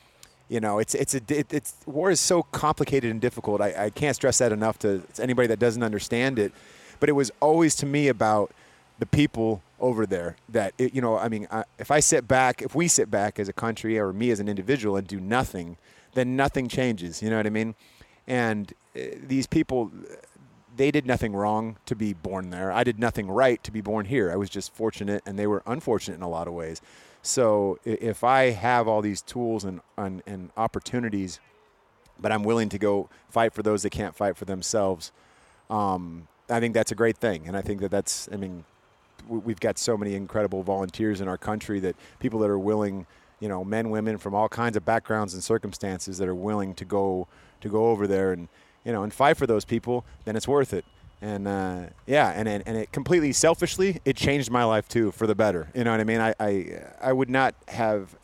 you 0.52 0.60
know 0.60 0.78
it's 0.78 0.94
it's 0.94 1.14
a 1.14 1.20
it, 1.28 1.52
it's 1.52 1.75
war 1.87 2.10
is 2.10 2.20
so 2.20 2.43
complicated 2.43 3.10
and 3.10 3.20
difficult 3.20 3.62
I, 3.62 3.87
I 3.87 3.90
can't 3.90 4.14
stress 4.14 4.38
that 4.38 4.52
enough 4.52 4.78
to, 4.81 5.02
anybody 5.19 5.49
that 5.49 5.58
doesn't 5.58 5.82
understand 5.82 6.38
it 6.38 6.52
but 7.00 7.08
it 7.08 7.12
was 7.12 7.32
always 7.40 7.75
to 7.76 7.87
me 7.87 8.08
about 8.08 8.52
the 8.99 9.06
people 9.06 9.62
over 9.81 10.04
there 10.04 10.37
that 10.50 10.75
it, 10.76 10.94
you 10.94 11.00
know 11.00 11.16
i 11.16 11.28
mean 11.28 11.49
I, 11.50 11.64
if 11.78 11.90
i 11.90 12.00
sit 12.00 12.28
back 12.28 12.60
if 12.60 12.75
we 12.75 12.87
sit 12.87 13.10
back 13.10 13.40
as 13.40 13.49
a 13.49 13.52
country 13.52 13.99
or 13.99 14.12
me 14.12 14.31
as 14.31 14.40
an 14.40 14.49
individual 14.49 14.96
and 14.96 15.06
do 15.06 15.19
nothing 15.19 15.78
then 16.12 16.37
nothing 16.37 16.69
changes 16.69 17.22
you 17.22 17.31
know 17.31 17.38
what 17.38 17.46
i 17.46 17.50
mean 17.50 17.75
and 18.26 18.75
uh, 18.94 19.00
these 19.26 19.46
people 19.46 19.90
they 20.76 20.90
did 20.90 21.06
nothing 21.06 21.34
wrong 21.34 21.76
to 21.84 21.94
be 21.94 22.14
born 22.14 22.49
there. 22.49 22.72
I 22.72 22.82
did 22.82 22.99
nothing 22.99 23.31
right 23.31 23.62
to 23.62 23.70
be 23.70 23.82
born 23.82 24.06
here. 24.06 24.32
I 24.32 24.37
was 24.37 24.49
just 24.49 24.72
fortunate, 24.72 25.22
and 25.26 25.38
they 25.38 25.46
were 25.46 25.62
unfortunate 25.66 26.14
in 26.14 26.22
a 26.22 26.31
lot 26.31 26.49
of 26.49 26.54
ways. 26.54 26.81
So 27.23 27.79
if 27.85 28.25
I 28.25 28.51
have 28.51 28.89
all 28.89 29.01
these 29.01 29.23
tools 29.23 29.65
and, 29.65 29.81
and, 29.97 30.23
and 30.27 30.51
opportunities, 30.57 31.39
but 32.21 32.33
I'm 32.33 32.43
willing 32.43 32.69
to 32.71 32.79
go 32.79 33.09
fight 33.31 33.55
for 33.55 33.63
those 33.63 33.85
that 33.85 33.91
can't 33.91 34.14
fight 34.14 34.37
for 34.37 34.45
themselves, 34.45 35.12
um, 35.71 36.26
I 36.50 36.59
think 36.61 36.75
that's 36.75 36.91
a 36.91 36.97
great 36.97 37.17
thing. 37.17 37.47
And 37.47 37.57
I 37.57 37.62
think 37.62 37.81
that 37.81 37.91
that's, 37.91 38.29
I 38.33 38.37
mean, 38.37 38.64
we've 39.29 39.61
got 39.61 39.79
so 39.79 39.97
many 39.97 40.14
incredible 40.14 40.62
volunteers 40.62 41.21
in 41.21 41.29
our 41.29 41.38
country 41.38 41.79
that 41.81 41.97
people 42.19 42.41
that 42.41 42.50
are 42.50 42.59
willing, 42.59 43.07
you 43.38 43.49
know, 43.49 43.64
men, 43.64 43.91
women 43.91 44.19
from 44.19 44.35
all 44.35 44.49
kinds 44.49 44.76
of 44.76 44.85
backgrounds 44.85 45.33
and 45.35 45.45
circumstances 45.45 46.19
that 46.19 46.29
are 46.29 46.35
willing 46.35 46.75
to 46.75 46.85
go 46.85 47.29
to 47.61 47.69
go 47.69 47.87
over 47.87 48.09
there 48.09 48.33
and 48.33 48.49
you 48.85 48.93
know 48.93 49.05
and 49.05 49.14
fight 49.14 49.37
for 49.37 49.47
those 49.47 49.64
people, 49.64 50.05
then 50.25 50.37
it's 50.37 50.49
worth 50.49 50.73
it. 50.75 50.85
And 51.23 51.47
uh, 51.47 51.87
yeah, 52.05 52.31
and, 52.31 52.49
and 52.49 52.64
and 52.67 52.76
it 52.76 52.91
completely 52.91 53.33
selfishly, 53.33 54.00
it 54.05 54.17
changed 54.17 54.50
my 54.50 54.64
life 54.64 54.88
too 54.88 55.12
for 55.12 55.29
the 55.29 55.37
better. 55.37 55.69
You 55.73 55.85
know 55.85 55.93
what 55.93 56.00
I 56.00 56.05
mean? 56.05 56.21
I 56.21 56.35
I, 56.41 56.83
I 57.00 57.12
would 57.12 57.31
not 57.31 57.55
have 57.69 58.17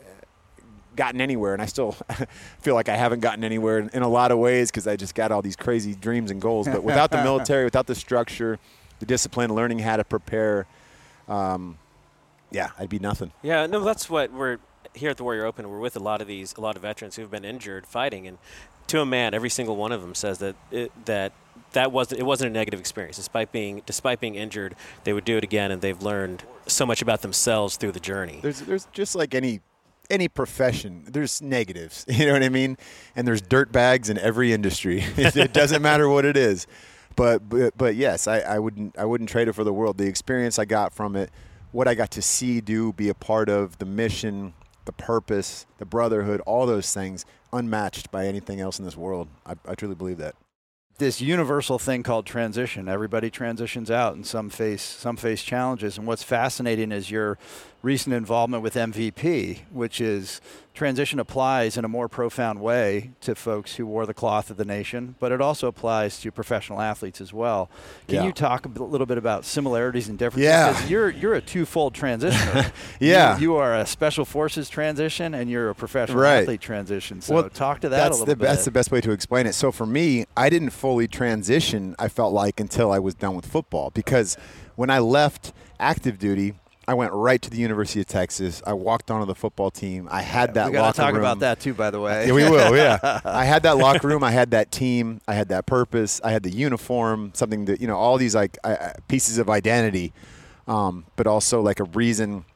gotten 0.97 1.21
anywhere, 1.21 1.53
and 1.55 1.63
I 1.63 1.67
still 1.67 1.93
feel 2.61 2.75
like 2.75 2.89
I 2.89 2.97
haven't 2.97 3.21
gotten 3.21 3.45
anywhere 3.45 3.79
in, 3.79 3.89
in 3.91 4.03
a 4.03 4.09
lot 4.09 4.33
of 4.33 4.39
ways 4.39 4.71
because 4.71 4.89
I 4.89 4.97
just 4.97 5.15
got 5.15 5.31
all 5.31 5.41
these 5.41 5.55
crazy 5.55 5.95
dreams 5.95 6.33
and 6.33 6.41
goals. 6.41 6.67
But 6.67 6.83
without 6.83 7.13
the 7.13 7.23
military, 7.23 7.65
without 7.65 7.87
the 7.87 7.95
structure, 7.95 8.59
the 8.99 9.07
discipline, 9.07 9.55
learning 9.55 9.79
how 9.79 9.97
to 9.97 10.05
prepare, 10.05 10.67
um, 11.29 11.79
yeah, 12.51 12.71
I'd 12.79 12.89
be 12.89 12.99
nothing. 12.99 13.33
Yeah, 13.43 13.67
no, 13.67 13.85
that's 13.85 14.11
what 14.11 14.33
we're 14.33 14.59
here 14.93 15.11
at 15.11 15.17
the 15.17 15.25
Warrior 15.25 15.47
Open. 15.47 15.71
We're 15.71 15.79
with 15.79 15.97
a 15.97 16.01
lot 16.01 16.21
of 16.21 16.27
these, 16.27 16.55
a 16.59 16.61
lot 16.61 16.75
of 16.75 16.83
veterans 16.83 17.15
who've 17.15 17.31
been 17.31 17.45
injured 17.45 17.87
fighting, 17.87 18.27
and 18.27 18.39
to 18.89 19.01
a 19.01 19.07
man, 19.07 19.35
every 19.35 19.51
single 19.51 19.77
one 19.77 19.93
of 19.93 20.01
them 20.01 20.15
says 20.15 20.39
that 20.39 20.57
it, 20.71 20.93
that 21.07 21.33
that 21.73 21.93
was 21.93 22.13
it 22.13 22.25
wasn't 22.25 22.51
a 22.51 22.53
negative 22.53 22.81
experience. 22.81 23.17
Despite 23.17 23.53
being 23.53 23.83
despite 23.87 24.21
being 24.21 24.35
injured, 24.35 24.75
they 25.05 25.13
would 25.13 25.25
do 25.25 25.37
it 25.37 25.45
again, 25.45 25.71
and 25.71 25.81
they've 25.81 26.01
learned 26.03 26.45
so 26.67 26.85
much 26.85 27.03
about 27.03 27.23
themselves 27.23 27.77
through 27.77 27.93
the 27.93 28.01
journey. 28.01 28.41
There's 28.43 28.61
there's 28.61 28.87
just 28.93 29.15
like 29.15 29.35
any 29.35 29.61
any 30.11 30.29
profession, 30.29 31.05
there's 31.07 31.43
negatives. 31.43 32.05
You 32.19 32.27
know 32.27 32.33
what 32.33 32.43
I 32.43 32.49
mean? 32.49 32.77
And 33.15 33.29
there's 33.29 33.43
dirt 33.43 33.71
bags 33.71 34.09
in 34.11 34.19
every 34.19 34.53
industry. 34.53 35.05
it 35.17 35.53
doesn't 35.53 35.83
matter 35.83 36.09
what 36.09 36.25
it 36.25 36.37
is. 36.37 36.67
But 37.17 37.49
but, 37.49 37.77
but 37.77 37.95
yes, 37.97 38.27
I, 38.27 38.41
I 38.41 38.59
wouldn't 38.59 38.97
I 38.99 39.05
wouldn't 39.05 39.29
trade 39.31 39.49
it 39.49 39.53
for 39.53 39.65
the 39.65 39.73
world. 39.73 39.99
The 39.99 40.07
experience 40.07 40.59
I 40.59 40.65
got 40.65 40.95
from 40.95 41.17
it, 41.17 41.31
what 41.73 41.87
I 41.87 41.95
got 41.95 42.11
to 42.13 42.23
see, 42.23 42.61
do, 42.61 42.93
be 42.93 43.09
a 43.09 43.15
part 43.15 43.49
of, 43.49 43.79
the 43.79 43.85
mission, 43.85 44.55
the 44.89 44.93
purpose, 44.93 45.67
the 45.77 45.85
brotherhood, 45.85 46.41
all 46.47 46.65
those 46.65 46.95
things, 46.95 47.27
unmatched 47.53 48.11
by 48.11 48.27
anything 48.27 48.59
else 48.59 48.79
in 48.79 48.87
this 48.87 48.97
world. 48.97 49.29
I, 49.45 49.53
I 49.69 49.75
truly 49.75 49.95
believe 49.95 50.17
that. 50.17 50.35
this 50.97 51.21
universal 51.21 51.79
thing 51.79 52.03
called 52.03 52.25
transition. 52.27 52.89
Everybody 52.89 53.31
transitions 53.31 53.91
out, 53.91 54.15
and 54.17 54.27
some 54.27 54.49
face 54.51 54.83
some 54.83 55.17
face 55.17 55.43
challenges. 55.43 55.99
And 55.99 56.07
what's 56.07 56.23
fascinating 56.25 56.91
is 56.91 57.11
your 57.11 57.37
recent 57.83 58.15
involvement 58.15 58.63
with 58.63 58.75
MVP, 58.75 59.61
which 59.71 60.01
is 60.01 60.41
transition 60.75 61.19
applies 61.19 61.77
in 61.77 61.85
a 61.85 61.89
more 61.89 62.09
profound 62.09 62.61
way 62.61 63.11
to 63.21 63.35
folks 63.35 63.77
who 63.77 63.87
wore 63.87 64.07
the 64.07 64.15
cloth 64.15 64.49
of 64.51 64.57
the 64.57 64.65
nation, 64.65 65.15
but 65.19 65.33
it 65.33 65.41
also 65.41 65.67
applies 65.67 66.21
to 66.21 66.31
professional 66.31 66.81
athletes 66.81 67.21
as 67.21 67.33
well. 67.33 67.69
Can 68.07 68.17
Yeah. 68.17 68.25
you 68.25 68.33
talk 68.33 68.65
a 68.65 68.69
little 68.69 69.07
bit 69.07 69.19
about 69.19 69.45
similarities 69.45 70.09
and 70.09 70.17
differences? 70.19 70.45
Yeah. 70.45 70.73
Because 70.73 70.91
you're 70.91 71.11
you're 71.11 71.35
a 71.35 71.41
twofold 71.41 71.95
transitioner. 71.95 72.71
Yeah. 73.01 73.37
You, 73.37 73.43
you 73.53 73.57
are 73.57 73.77
a 73.77 73.87
special 73.87 74.25
forces 74.25 74.69
transition, 74.69 75.35
and 75.35 75.49
you're 75.51 75.71
a 75.71 75.75
professional 75.75 76.19
Right. 76.21 76.43
athlete 76.43 76.61
transition. 76.61 77.21
So 77.21 77.49
talk 77.49 77.81
to 77.81 77.89
that 77.89 77.97
that's 77.97 78.09
a 78.17 78.21
little 78.21 78.27
the, 78.27 78.37
bit. 78.37 78.47
That's 78.47 78.65
the 78.65 78.71
best 78.73 78.91
way 78.91 79.01
to 79.01 79.11
explain 79.13 79.47
it. 79.47 79.55
So 79.55 79.71
for 79.73 79.87
me, 79.87 80.27
I 80.37 80.49
didn't 80.51 80.71
fully 80.71 81.07
transition. 81.09 81.95
I 81.99 82.09
felt 82.09 82.33
like 82.33 82.61
until 82.61 82.91
I 82.93 82.99
was 82.99 83.15
done 83.15 83.35
with 83.35 83.47
football 83.47 83.91
because 83.91 84.37
when 84.77 84.91
I 84.91 84.99
left 85.01 85.53
active 85.81 86.19
duty, 86.19 86.55
I 86.89 86.95
went 86.95 87.13
right 87.13 87.41
to 87.43 87.51
the 87.51 87.59
University 87.59 88.01
of 88.01 88.07
Texas. 88.07 88.63
I 88.67 88.73
walked 88.73 89.11
onto 89.11 89.27
the 89.27 89.35
football 89.35 89.71
team. 89.71 90.09
I 90.11 90.23
had 90.23 90.55
that 90.55 90.69
we 90.69 90.73
got 90.73 90.95
to 90.95 90.99
talk 90.99 91.13
room. 91.13 91.21
about 91.21 91.41
that 91.41 91.61
too, 91.61 91.75
by 91.75 91.91
the 91.91 92.01
way. 92.01 92.27
Yeah, 92.27 92.33
we 92.33 92.45
will. 92.45 92.75
Yeah, 92.75 93.21
I 93.27 93.45
had 93.45 93.63
that 93.65 93.77
locker 93.77 94.09
room. 94.09 94.25
I 94.25 94.31
had 94.31 94.53
that 94.53 94.71
team. 94.71 95.21
I 95.29 95.35
had 95.35 95.51
that 95.51 95.67
purpose. 95.67 96.19
I 96.25 96.31
had 96.31 96.43
the 96.43 96.51
uniform. 96.51 97.33
Something 97.35 97.67
that 97.67 97.83
you 97.83 97.87
know, 97.87 97.99
all 97.99 98.17
these 98.17 98.35
like 98.35 98.57
I- 98.65 98.95
pieces 99.07 99.37
of 99.37 99.51
identity, 99.51 100.15
um, 100.67 101.05
but 101.17 101.27
also 101.27 101.61
like 101.61 101.79
a 101.79 101.85
reason. 101.85 102.47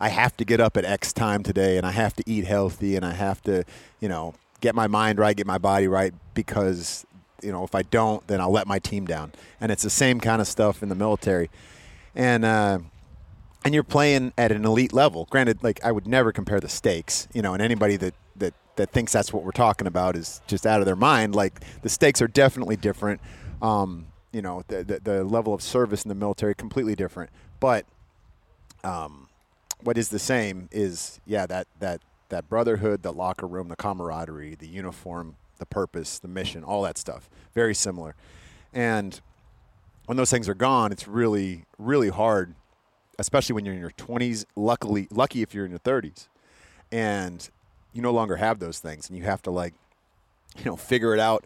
I 0.00 0.08
have 0.08 0.36
to 0.38 0.44
get 0.44 0.58
up 0.58 0.76
at 0.76 0.84
X 0.84 1.12
time 1.12 1.44
today, 1.44 1.76
and 1.76 1.86
I 1.86 1.92
have 1.92 2.14
to 2.14 2.24
eat 2.26 2.44
healthy, 2.44 2.96
and 2.96 3.04
I 3.04 3.12
have 3.12 3.40
to, 3.44 3.62
you 4.00 4.08
know, 4.08 4.34
get 4.60 4.74
my 4.74 4.88
mind 4.88 5.20
right, 5.20 5.36
get 5.36 5.46
my 5.46 5.58
body 5.58 5.86
right, 5.86 6.12
because 6.34 7.06
you 7.40 7.52
know 7.52 7.62
if 7.62 7.76
I 7.76 7.82
don't, 7.82 8.26
then 8.26 8.40
I'll 8.40 8.50
let 8.50 8.66
my 8.66 8.80
team 8.80 9.06
down. 9.06 9.30
And 9.60 9.70
it's 9.70 9.84
the 9.84 9.90
same 9.90 10.18
kind 10.18 10.42
of 10.42 10.48
stuff 10.48 10.82
in 10.82 10.88
the 10.88 10.96
military, 10.96 11.50
and. 12.16 12.44
Uh, 12.44 12.78
and 13.64 13.74
you're 13.74 13.82
playing 13.82 14.32
at 14.38 14.52
an 14.52 14.64
elite 14.64 14.92
level. 14.92 15.26
Granted, 15.30 15.62
like 15.62 15.82
I 15.84 15.92
would 15.92 16.06
never 16.06 16.32
compare 16.32 16.60
the 16.60 16.68
stakes, 16.68 17.28
you 17.32 17.42
know, 17.42 17.54
and 17.54 17.62
anybody 17.62 17.96
that 17.96 18.14
that 18.36 18.54
that 18.76 18.90
thinks 18.90 19.12
that's 19.12 19.32
what 19.32 19.44
we're 19.44 19.50
talking 19.50 19.86
about 19.86 20.16
is 20.16 20.40
just 20.46 20.66
out 20.66 20.80
of 20.80 20.86
their 20.86 20.96
mind. 20.96 21.34
Like 21.34 21.60
the 21.82 21.88
stakes 21.88 22.22
are 22.22 22.28
definitely 22.28 22.76
different. 22.76 23.20
Um, 23.60 24.06
you 24.32 24.42
know, 24.42 24.62
the, 24.68 24.84
the 24.84 25.00
the 25.00 25.24
level 25.24 25.54
of 25.54 25.62
service 25.62 26.04
in 26.04 26.08
the 26.08 26.14
military 26.14 26.54
completely 26.54 26.94
different. 26.94 27.30
But 27.60 27.86
um, 28.84 29.28
what 29.82 29.98
is 29.98 30.08
the 30.08 30.18
same 30.18 30.68
is 30.70 31.20
yeah 31.26 31.46
that 31.46 31.66
that 31.80 32.00
that 32.28 32.48
brotherhood, 32.48 33.02
the 33.02 33.12
locker 33.12 33.46
room, 33.46 33.68
the 33.68 33.76
camaraderie, 33.76 34.54
the 34.54 34.68
uniform, 34.68 35.36
the 35.58 35.66
purpose, 35.66 36.18
the 36.18 36.28
mission, 36.28 36.62
all 36.62 36.82
that 36.82 36.98
stuff, 36.98 37.30
very 37.54 37.74
similar. 37.74 38.14
And 38.72 39.18
when 40.04 40.16
those 40.16 40.30
things 40.30 40.48
are 40.48 40.54
gone, 40.54 40.92
it's 40.92 41.08
really 41.08 41.64
really 41.78 42.10
hard 42.10 42.54
especially 43.18 43.54
when 43.54 43.64
you're 43.64 43.74
in 43.74 43.80
your 43.80 43.90
20s 43.90 44.44
luckily 44.56 45.08
lucky 45.10 45.42
if 45.42 45.54
you're 45.54 45.64
in 45.64 45.70
your 45.70 45.80
30s 45.80 46.28
and 46.92 47.50
you 47.92 48.02
no 48.02 48.12
longer 48.12 48.36
have 48.36 48.58
those 48.58 48.78
things 48.78 49.08
and 49.08 49.18
you 49.18 49.24
have 49.24 49.42
to 49.42 49.50
like 49.50 49.74
you 50.56 50.64
know 50.64 50.76
figure 50.76 51.14
it 51.14 51.20
out 51.20 51.44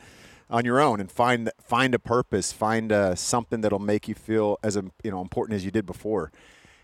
on 0.53 0.67
your 0.67 0.81
own 0.81 1.01
and 1.01 1.11
find 1.11 1.51
find 1.59 1.95
a 1.95 1.99
purpose 1.99 2.53
find 2.53 2.93
uh, 2.93 3.15
something 3.15 3.63
that'll 3.63 3.79
make 3.79 4.07
you 4.07 4.15
feel 4.15 4.59
as 4.63 4.77
um, 4.77 4.93
you 5.03 5.11
know 5.11 5.21
important 5.21 5.57
as 5.57 5.65
you 5.65 5.71
did 5.71 5.87
before. 5.87 6.31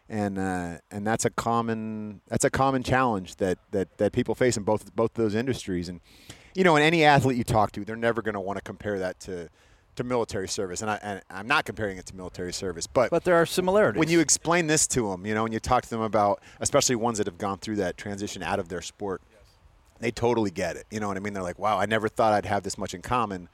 And 0.09 0.38
uh, 0.38 0.78
and 0.90 1.07
that's 1.07 1.26
a 1.26 1.30
common 1.30 2.23
that's 2.28 2.45
a 2.45 2.50
common 2.50 2.83
challenge 2.83 3.37
that 3.37 3.59
that 3.73 3.99
that 3.99 4.12
people 4.12 4.35
face 4.35 4.57
in 4.57 4.62
both 4.62 4.95
both 4.97 5.12
those 5.14 5.35
industries. 5.35 5.90
And 5.90 6.00
you 6.54 6.64
know 6.64 6.76
in 6.76 6.83
any 6.83 7.04
athlete 7.04 7.37
you 7.37 7.45
talk 7.45 7.73
to 7.73 7.85
they're 7.85 7.95
never 7.95 8.23
going 8.23 8.35
to 8.35 8.40
want 8.40 8.57
to 8.57 8.62
compare 8.62 8.99
that 8.99 9.21
to 9.21 9.50
to 9.99 10.05
military 10.05 10.49
service 10.49 10.81
and, 10.83 10.90
I, 10.90 10.99
and 11.02 11.23
I'm 11.28 11.47
not 11.47 11.64
comparing 11.64 11.99
it 11.99 12.07
to 12.07 12.17
military 12.17 12.52
service 12.52 12.87
but 12.87 13.11
but 13.11 13.25
there 13.25 13.35
are 13.35 13.47
similarities. 13.47 13.99
when 13.99 14.09
you 14.09 14.21
explain 14.21 14.67
this 14.67 14.87
to 14.88 15.11
them, 15.11 15.26
you 15.26 15.35
know, 15.35 15.45
and 15.45 15.52
you 15.52 15.61
talk 15.61 15.83
to 15.83 15.90
them 15.90 16.00
about, 16.00 16.40
especially 16.61 16.97
ones 16.97 17.19
that 17.19 17.26
have 17.26 17.38
gone 17.38 17.59
through 17.59 17.76
that 17.76 17.97
transition 17.97 18.43
out 18.43 18.59
of 18.59 18.69
their 18.69 18.81
sport, 18.81 19.21
they 20.00 20.11
totally 20.11 20.50
get 20.50 20.76
it. 20.76 20.87
You 20.90 21.00
know 21.00 21.09
what 21.09 21.17
I 21.17 21.21
mean? 21.21 21.33
They're 21.33 21.43
like, 21.43 21.59
wow, 21.59 21.78
I 21.78 21.87
never 21.87 22.09
thought 22.09 22.33
I'd 22.33 22.47
have 22.47 22.62
this 22.62 22.78
much 22.78 22.95
in 22.95 23.02
common 23.02 23.49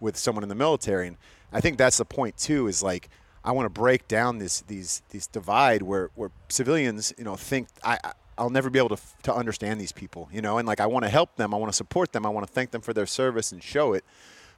with 0.00 0.16
someone 0.16 0.42
in 0.42 0.48
the 0.48 0.54
military. 0.54 1.08
And 1.08 1.16
I 1.52 1.60
think 1.60 1.78
that's 1.78 1.98
the 1.98 2.04
point 2.04 2.36
too. 2.36 2.66
Is 2.66 2.82
like, 2.82 3.08
I 3.44 3.52
want 3.52 3.66
to 3.66 3.70
break 3.70 4.08
down 4.08 4.38
this 4.38 4.60
these 4.62 5.02
these 5.10 5.26
divide 5.26 5.82
where 5.82 6.10
where 6.14 6.30
civilians, 6.48 7.12
you 7.18 7.24
know, 7.24 7.36
think 7.36 7.68
I. 7.82 7.98
I 8.02 8.12
I'll 8.36 8.50
never 8.50 8.68
be 8.68 8.80
able 8.80 8.96
to, 8.96 9.02
to 9.22 9.32
understand 9.32 9.80
these 9.80 9.92
people, 9.92 10.28
you 10.32 10.42
know, 10.42 10.58
and 10.58 10.66
like 10.66 10.80
I 10.80 10.86
want 10.86 11.04
to 11.04 11.08
help 11.08 11.36
them, 11.36 11.54
I 11.54 11.56
want 11.56 11.70
to 11.70 11.76
support 11.76 12.10
them, 12.12 12.26
I 12.26 12.30
want 12.30 12.44
to 12.44 12.52
thank 12.52 12.72
them 12.72 12.80
for 12.80 12.92
their 12.92 13.06
service 13.06 13.52
and 13.52 13.62
show 13.62 13.92
it, 13.92 14.04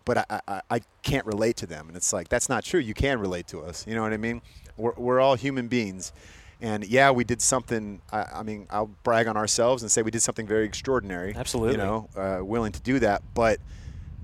but 0.06 0.16
I, 0.18 0.40
I, 0.48 0.60
I 0.70 0.80
can't 1.02 1.26
relate 1.26 1.56
to 1.56 1.66
them. 1.66 1.88
And 1.88 1.96
it's 1.96 2.14
like, 2.14 2.28
that's 2.28 2.48
not 2.48 2.64
true. 2.64 2.80
You 2.80 2.94
can 2.94 3.20
relate 3.20 3.46
to 3.48 3.60
us. 3.60 3.86
You 3.86 3.94
know 3.94 4.00
what 4.00 4.14
I 4.14 4.16
mean? 4.16 4.40
We're, 4.78 4.94
we're 4.96 5.20
all 5.20 5.34
human 5.34 5.68
beings. 5.68 6.14
And 6.62 6.86
yeah, 6.86 7.10
we 7.10 7.24
did 7.24 7.42
something. 7.42 8.00
I, 8.10 8.22
I 8.36 8.42
mean, 8.42 8.66
I'll 8.70 8.90
brag 9.02 9.26
on 9.26 9.36
ourselves 9.36 9.82
and 9.82 9.92
say 9.92 10.00
we 10.00 10.10
did 10.10 10.22
something 10.22 10.46
very 10.46 10.64
extraordinary. 10.64 11.34
Absolutely. 11.36 11.72
You 11.72 11.78
know, 11.78 12.08
uh, 12.16 12.42
willing 12.42 12.72
to 12.72 12.80
do 12.80 12.98
that. 13.00 13.22
But 13.34 13.60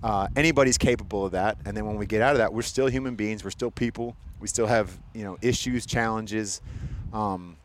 uh, 0.03 0.29
anybody's 0.35 0.79
capable 0.79 1.27
of 1.27 1.33
that. 1.33 1.59
And 1.67 1.77
then 1.77 1.85
when 1.85 1.97
we 1.99 2.07
get 2.07 2.23
out 2.23 2.33
of 2.33 2.39
that, 2.39 2.55
we're 2.55 2.62
still 2.62 2.87
human 2.87 3.17
beings. 3.17 3.45
We're 3.45 3.51
still 3.51 3.71
people. 3.71 4.17
We 4.41 4.49
still 4.49 4.67
have, 4.67 4.99
you 5.15 5.25
know, 5.25 5.37
issues, 5.43 5.85
challenges, 5.85 6.62
um, 7.12 7.57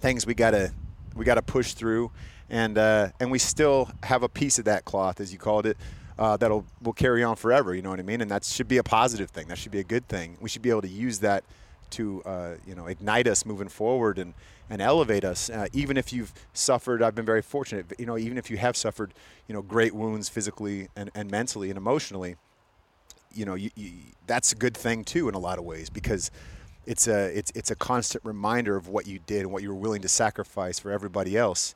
things 0.00 0.26
we 0.26 0.34
gotta 0.34 0.72
we 1.14 1.24
gotta 1.24 1.42
push 1.42 1.72
through. 1.72 2.10
And 2.48 2.78
uh, 2.78 3.08
and 3.20 3.30
we 3.30 3.38
still 3.38 3.90
have 4.02 4.22
a 4.22 4.28
piece 4.28 4.58
of 4.58 4.66
that 4.66 4.84
cloth, 4.84 5.20
as 5.20 5.32
you 5.32 5.38
called 5.38 5.66
it, 5.66 5.76
uh, 6.18 6.36
that'll 6.36 6.64
will 6.82 6.92
carry 6.92 7.22
on 7.22 7.36
forever. 7.36 7.74
You 7.74 7.82
know 7.82 7.90
what 7.90 8.00
I 8.00 8.04
mean? 8.04 8.20
And 8.20 8.30
that 8.30 8.44
should 8.44 8.68
be 8.68 8.78
a 8.78 8.82
positive 8.82 9.30
thing. 9.30 9.48
That 9.48 9.58
should 9.58 9.72
be 9.72 9.80
a 9.80 9.84
good 9.84 10.08
thing. 10.08 10.36
We 10.40 10.48
should 10.48 10.62
be 10.62 10.70
able 10.70 10.82
to 10.82 10.88
use 10.88 11.20
that 11.20 11.44
to 11.90 12.22
uh, 12.24 12.54
you 12.66 12.74
know 12.74 12.86
ignite 12.86 13.26
us 13.26 13.44
moving 13.46 13.68
forward 13.68 14.18
and 14.18 14.34
and 14.70 14.80
elevate 14.80 15.24
us. 15.24 15.50
Uh, 15.50 15.66
even 15.72 15.96
if 15.96 16.12
you've 16.12 16.32
suffered, 16.52 17.02
I've 17.02 17.14
been 17.14 17.26
very 17.26 17.42
fortunate. 17.42 17.92
You 17.98 18.06
know, 18.06 18.16
even 18.16 18.38
if 18.38 18.50
you 18.50 18.56
have 18.56 18.76
suffered, 18.76 19.12
you 19.46 19.54
know, 19.54 19.62
great 19.62 19.94
wounds 19.94 20.28
physically 20.28 20.88
and, 20.96 21.10
and 21.14 21.30
mentally 21.30 21.70
and 21.70 21.76
emotionally, 21.76 22.36
you 23.32 23.44
know, 23.44 23.54
you, 23.54 23.70
you, 23.74 23.92
that's 24.26 24.52
a 24.52 24.56
good 24.56 24.76
thing 24.76 25.04
too 25.04 25.28
in 25.28 25.34
a 25.34 25.38
lot 25.38 25.58
of 25.58 25.64
ways 25.64 25.90
because 25.90 26.30
it's 26.86 27.08
a 27.08 27.36
it's 27.36 27.52
it's 27.54 27.70
a 27.70 27.74
constant 27.76 28.24
reminder 28.24 28.76
of 28.76 28.88
what 28.88 29.06
you 29.06 29.18
did 29.26 29.40
and 29.40 29.52
what 29.52 29.62
you 29.62 29.68
were 29.68 29.80
willing 29.80 30.02
to 30.02 30.08
sacrifice 30.08 30.78
for 30.78 30.90
everybody 30.90 31.36
else, 31.36 31.74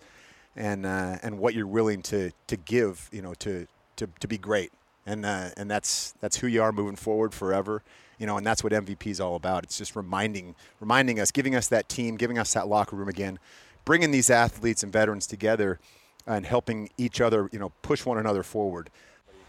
and 0.56 0.86
uh, 0.86 1.18
and 1.22 1.38
what 1.38 1.54
you're 1.54 1.66
willing 1.66 2.02
to 2.02 2.30
to 2.46 2.56
give, 2.56 3.08
you 3.12 3.22
know, 3.22 3.34
to 3.34 3.66
to, 3.98 4.08
to 4.20 4.28
be 4.28 4.38
great. 4.38 4.72
And 5.06 5.24
uh, 5.24 5.50
and 5.56 5.70
that's 5.70 6.12
that's 6.20 6.36
who 6.38 6.46
you 6.46 6.62
are 6.62 6.72
moving 6.72 6.96
forward 6.96 7.32
forever, 7.32 7.82
you 8.18 8.26
know. 8.26 8.36
And 8.36 8.46
that's 8.46 8.62
what 8.62 8.74
MVP 8.74 9.06
is 9.06 9.20
all 9.20 9.36
about. 9.36 9.64
It's 9.64 9.78
just 9.78 9.96
reminding 9.96 10.54
reminding 10.80 11.18
us, 11.18 11.30
giving 11.30 11.54
us 11.54 11.68
that 11.68 11.88
team, 11.88 12.16
giving 12.16 12.38
us 12.38 12.52
that 12.52 12.68
locker 12.68 12.94
room 12.94 13.08
again, 13.08 13.38
bringing 13.86 14.10
these 14.10 14.28
athletes 14.28 14.82
and 14.82 14.92
veterans 14.92 15.26
together, 15.26 15.80
and 16.26 16.44
helping 16.44 16.90
each 16.98 17.22
other, 17.22 17.48
you 17.52 17.58
know, 17.58 17.72
push 17.80 18.04
one 18.04 18.18
another 18.18 18.42
forward. 18.42 18.90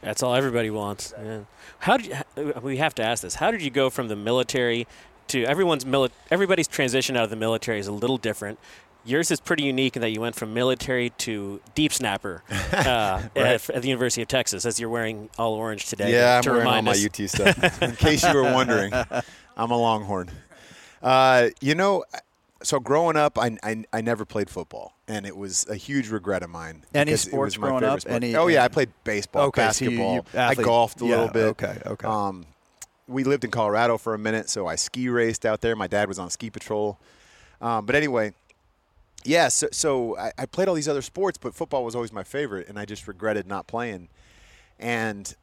That's 0.01 0.24
all 0.24 0.34
everybody 0.34 0.70
wants. 0.70 1.13
Yeah. 1.22 1.41
How 1.79 1.98
did 1.98 2.15
you, 2.38 2.53
we 2.62 2.77
have 2.77 2.96
to 2.96 3.03
ask 3.03 3.22
this? 3.22 3.36
How 3.36 3.51
did 3.51 3.62
you 3.62 3.70
go 3.70 3.89
from 3.89 4.08
the 4.08 4.15
military 4.15 4.88
to 5.29 5.44
everyone's 5.46 5.86
mili- 5.86 6.12
everybody's 6.29 6.68
transition 6.68 7.15
out 7.15 7.24
of 7.24 7.29
the 7.29 7.36
military 7.36 7.79
is 7.79 7.88
a 7.88 7.91
little 7.91 8.18
different. 8.18 8.60
Yours 9.06 9.32
is 9.32 9.39
pretty 9.39 9.63
unique 9.63 9.96
in 9.96 10.01
that 10.01 10.10
you 10.10 10.20
went 10.22 10.36
from 10.36 10.53
military 10.53 11.10
to 11.20 11.62
deep 11.74 11.94
snapper 11.94 12.44
uh, 12.74 13.22
Right. 13.36 13.38
at, 13.38 13.70
at 13.70 13.82
the 13.82 13.88
University 13.88 14.22
of 14.22 14.27
Texas, 14.27 14.65
as 14.65 14.79
you're 14.79 14.89
wearing 14.89 15.29
all 15.38 15.53
orange 15.53 15.86
today. 15.88 16.12
Yeah, 16.12 16.41
to, 16.41 16.50
I'm 16.50 16.56
wearing 16.56 16.68
all 16.68 16.75
remind 16.77 16.86
my. 16.86 17.24
UT 17.24 17.29
stuff. 17.29 17.82
In 17.82 17.96
case 17.96 18.24
you 18.24 18.34
were 18.34 18.44
wondering, 18.53 18.94
I'm 18.94 19.72
a 19.72 19.77
Longhorn. 19.77 20.29
Uh, 21.01 21.50
you 21.62 21.75
know, 21.75 22.03
so 22.62 22.79
growing 22.79 23.15
up, 23.15 23.39
I, 23.39 23.58
I, 23.63 23.84
I 23.94 24.01
never 24.01 24.25
played 24.25 24.50
football, 24.50 24.94
and 25.08 25.25
it 25.25 25.36
was 25.38 25.65
a 25.70 25.75
huge 25.75 26.10
regret 26.10 26.44
of 26.44 26.50
mine. 26.50 26.84
Any 26.94 27.15
sports 27.15 27.58
my 27.58 27.68
growing 27.70 27.84
up? 27.86 28.01
sport. 28.01 28.15
Any- 28.15 28.36
oh 28.36 28.48
yeah, 28.48 28.65
I 28.65 28.68
played 28.68 28.89
baseball, 29.06 29.44
Okay, 29.48 29.62
so 29.72 29.86
you- 29.86 29.91
basketball. 29.91 30.13
you- 30.15 30.39
I 30.39 30.56
golfed 30.56 31.01
a 31.01 31.06
Yeah, 31.06 31.12
little 31.12 31.29
bit. 31.29 31.44
okay, 31.46 31.77
okay. 31.86 32.06
Um, 32.08 32.46
we 33.08 33.24
lived 33.24 33.44
in 33.46 33.50
Colorado 33.50 33.98
for 33.98 34.13
a 34.13 34.20
minute, 34.20 34.50
so 34.50 34.68
I 34.68 34.75
ski 34.75 35.08
raced 35.10 35.46
out 35.46 35.62
there. 35.62 35.75
My 35.75 35.88
dad 35.88 36.08
was 36.10 36.20
on 36.20 36.29
ski 36.29 36.50
patrol. 36.50 37.00
Um, 37.62 37.86
but 37.86 37.96
anyway, 37.96 38.34
yeah, 39.23 39.47
so, 39.49 39.67
so 39.71 40.17
I, 40.17 40.31
I 40.38 40.45
played 40.45 40.67
all 40.67 40.75
these 40.75 40.88
other 40.88 41.01
sports, 41.01 41.38
but 41.38 41.53
football 41.53 41.83
was 41.83 41.95
always 41.95 42.13
my 42.13 42.23
favorite, 42.23 42.67
and 42.69 42.79
I 42.79 42.85
just 42.85 43.07
regretted 43.07 43.47
not 43.47 43.67
playing. 43.67 44.07
And 44.79 45.33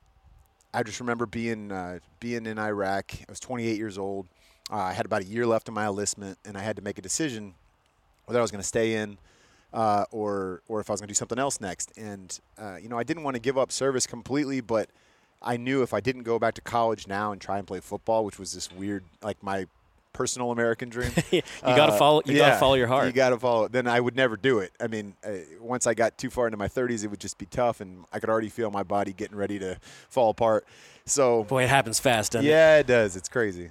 I 0.72 0.82
just 0.82 1.00
remember 1.00 1.26
being 1.26 1.72
uh, 1.72 1.98
being 2.20 2.46
in 2.46 2.58
Iraq. 2.58 3.14
I 3.14 3.24
was 3.28 3.40
28 3.40 3.76
years 3.76 3.98
old. 3.98 4.26
Uh, 4.70 4.76
I 4.76 4.92
had 4.92 5.06
about 5.06 5.22
a 5.22 5.26
year 5.26 5.46
left 5.46 5.68
of 5.68 5.74
my 5.74 5.86
enlistment, 5.86 6.38
and 6.44 6.56
I 6.56 6.60
had 6.60 6.76
to 6.76 6.82
make 6.82 6.98
a 6.98 7.02
decision 7.02 7.54
whether 8.24 8.38
I 8.38 8.42
was 8.42 8.50
going 8.50 8.62
to 8.62 8.66
stay 8.66 8.94
in 8.94 9.18
uh, 9.72 10.04
or 10.10 10.62
or 10.68 10.80
if 10.80 10.90
I 10.90 10.94
was 10.94 11.00
going 11.00 11.08
to 11.08 11.12
do 11.12 11.16
something 11.16 11.38
else 11.38 11.60
next. 11.60 11.92
And 11.96 12.38
uh, 12.58 12.76
you 12.80 12.88
know, 12.88 12.98
I 12.98 13.04
didn't 13.04 13.22
want 13.22 13.34
to 13.36 13.40
give 13.40 13.58
up 13.58 13.70
service 13.70 14.06
completely, 14.06 14.60
but 14.60 14.90
I 15.42 15.56
knew 15.56 15.82
if 15.82 15.94
I 15.94 16.00
didn't 16.00 16.22
go 16.22 16.38
back 16.38 16.54
to 16.54 16.60
college 16.60 17.06
now 17.06 17.32
and 17.32 17.40
try 17.40 17.58
and 17.58 17.66
play 17.66 17.80
football, 17.80 18.24
which 18.24 18.38
was 18.38 18.52
this 18.52 18.72
weird, 18.72 19.04
like 19.22 19.42
my 19.42 19.66
personal 20.16 20.50
American 20.50 20.88
dream. 20.88 21.12
you 21.30 21.42
got 21.62 21.86
to 21.86 21.92
Uh, 21.92 21.98
follow. 21.98 22.22
You 22.24 22.36
gotta 22.36 22.56
follow 22.58 22.74
your 22.74 22.86
heart. 22.86 23.06
You 23.06 23.12
got 23.12 23.30
to 23.30 23.38
follow. 23.38 23.64
it. 23.64 23.72
Then 23.72 23.86
I 23.86 24.00
would 24.00 24.16
never 24.16 24.36
do 24.36 24.58
it. 24.60 24.72
I 24.80 24.86
mean, 24.86 25.14
uh, 25.24 25.32
once 25.60 25.86
I 25.86 25.94
got 25.94 26.16
too 26.16 26.30
far 26.30 26.46
into 26.46 26.56
my 26.56 26.68
30s, 26.68 27.04
it 27.04 27.08
would 27.08 27.20
just 27.20 27.36
be 27.38 27.46
tough, 27.46 27.80
and 27.80 28.04
I 28.12 28.18
could 28.18 28.30
already 28.30 28.48
feel 28.48 28.70
my 28.70 28.82
body 28.82 29.12
getting 29.12 29.36
ready 29.36 29.58
to 29.58 29.78
fall 30.08 30.30
apart. 30.30 30.66
So 31.04 31.44
Boy, 31.44 31.64
it 31.64 31.68
happens 31.68 32.00
fast, 32.00 32.32
doesn't 32.32 32.46
it? 32.46 32.50
yeah, 32.50 32.78
it 32.78 32.86
does. 32.86 33.14
It's 33.14 33.28
crazy. 33.28 33.70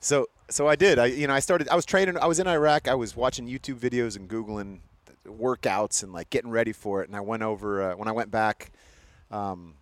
So 0.00 0.26
so 0.50 0.68
I 0.68 0.76
did. 0.76 0.98
I 0.98 1.06
you 1.06 1.26
know 1.26 1.32
I 1.34 1.40
started. 1.40 1.68
I 1.68 1.76
was 1.76 1.86
training. 1.86 2.18
I 2.18 2.26
was 2.26 2.38
in 2.38 2.46
Iraq. 2.46 2.88
I 2.88 2.94
was 2.94 3.16
watching 3.16 3.46
YouTube 3.46 3.78
videos 3.78 4.16
and 4.16 4.28
googling 4.28 4.80
workouts 5.26 6.02
and 6.02 6.12
like 6.12 6.28
getting 6.30 6.50
ready 6.50 6.72
for 6.72 7.02
it. 7.02 7.08
And 7.08 7.16
I 7.16 7.20
went 7.20 7.42
over 7.42 7.82
uh, 7.92 7.96
when 7.96 8.08
I 8.08 8.12
went 8.12 8.30
back 8.30 8.70
um, 9.30 9.74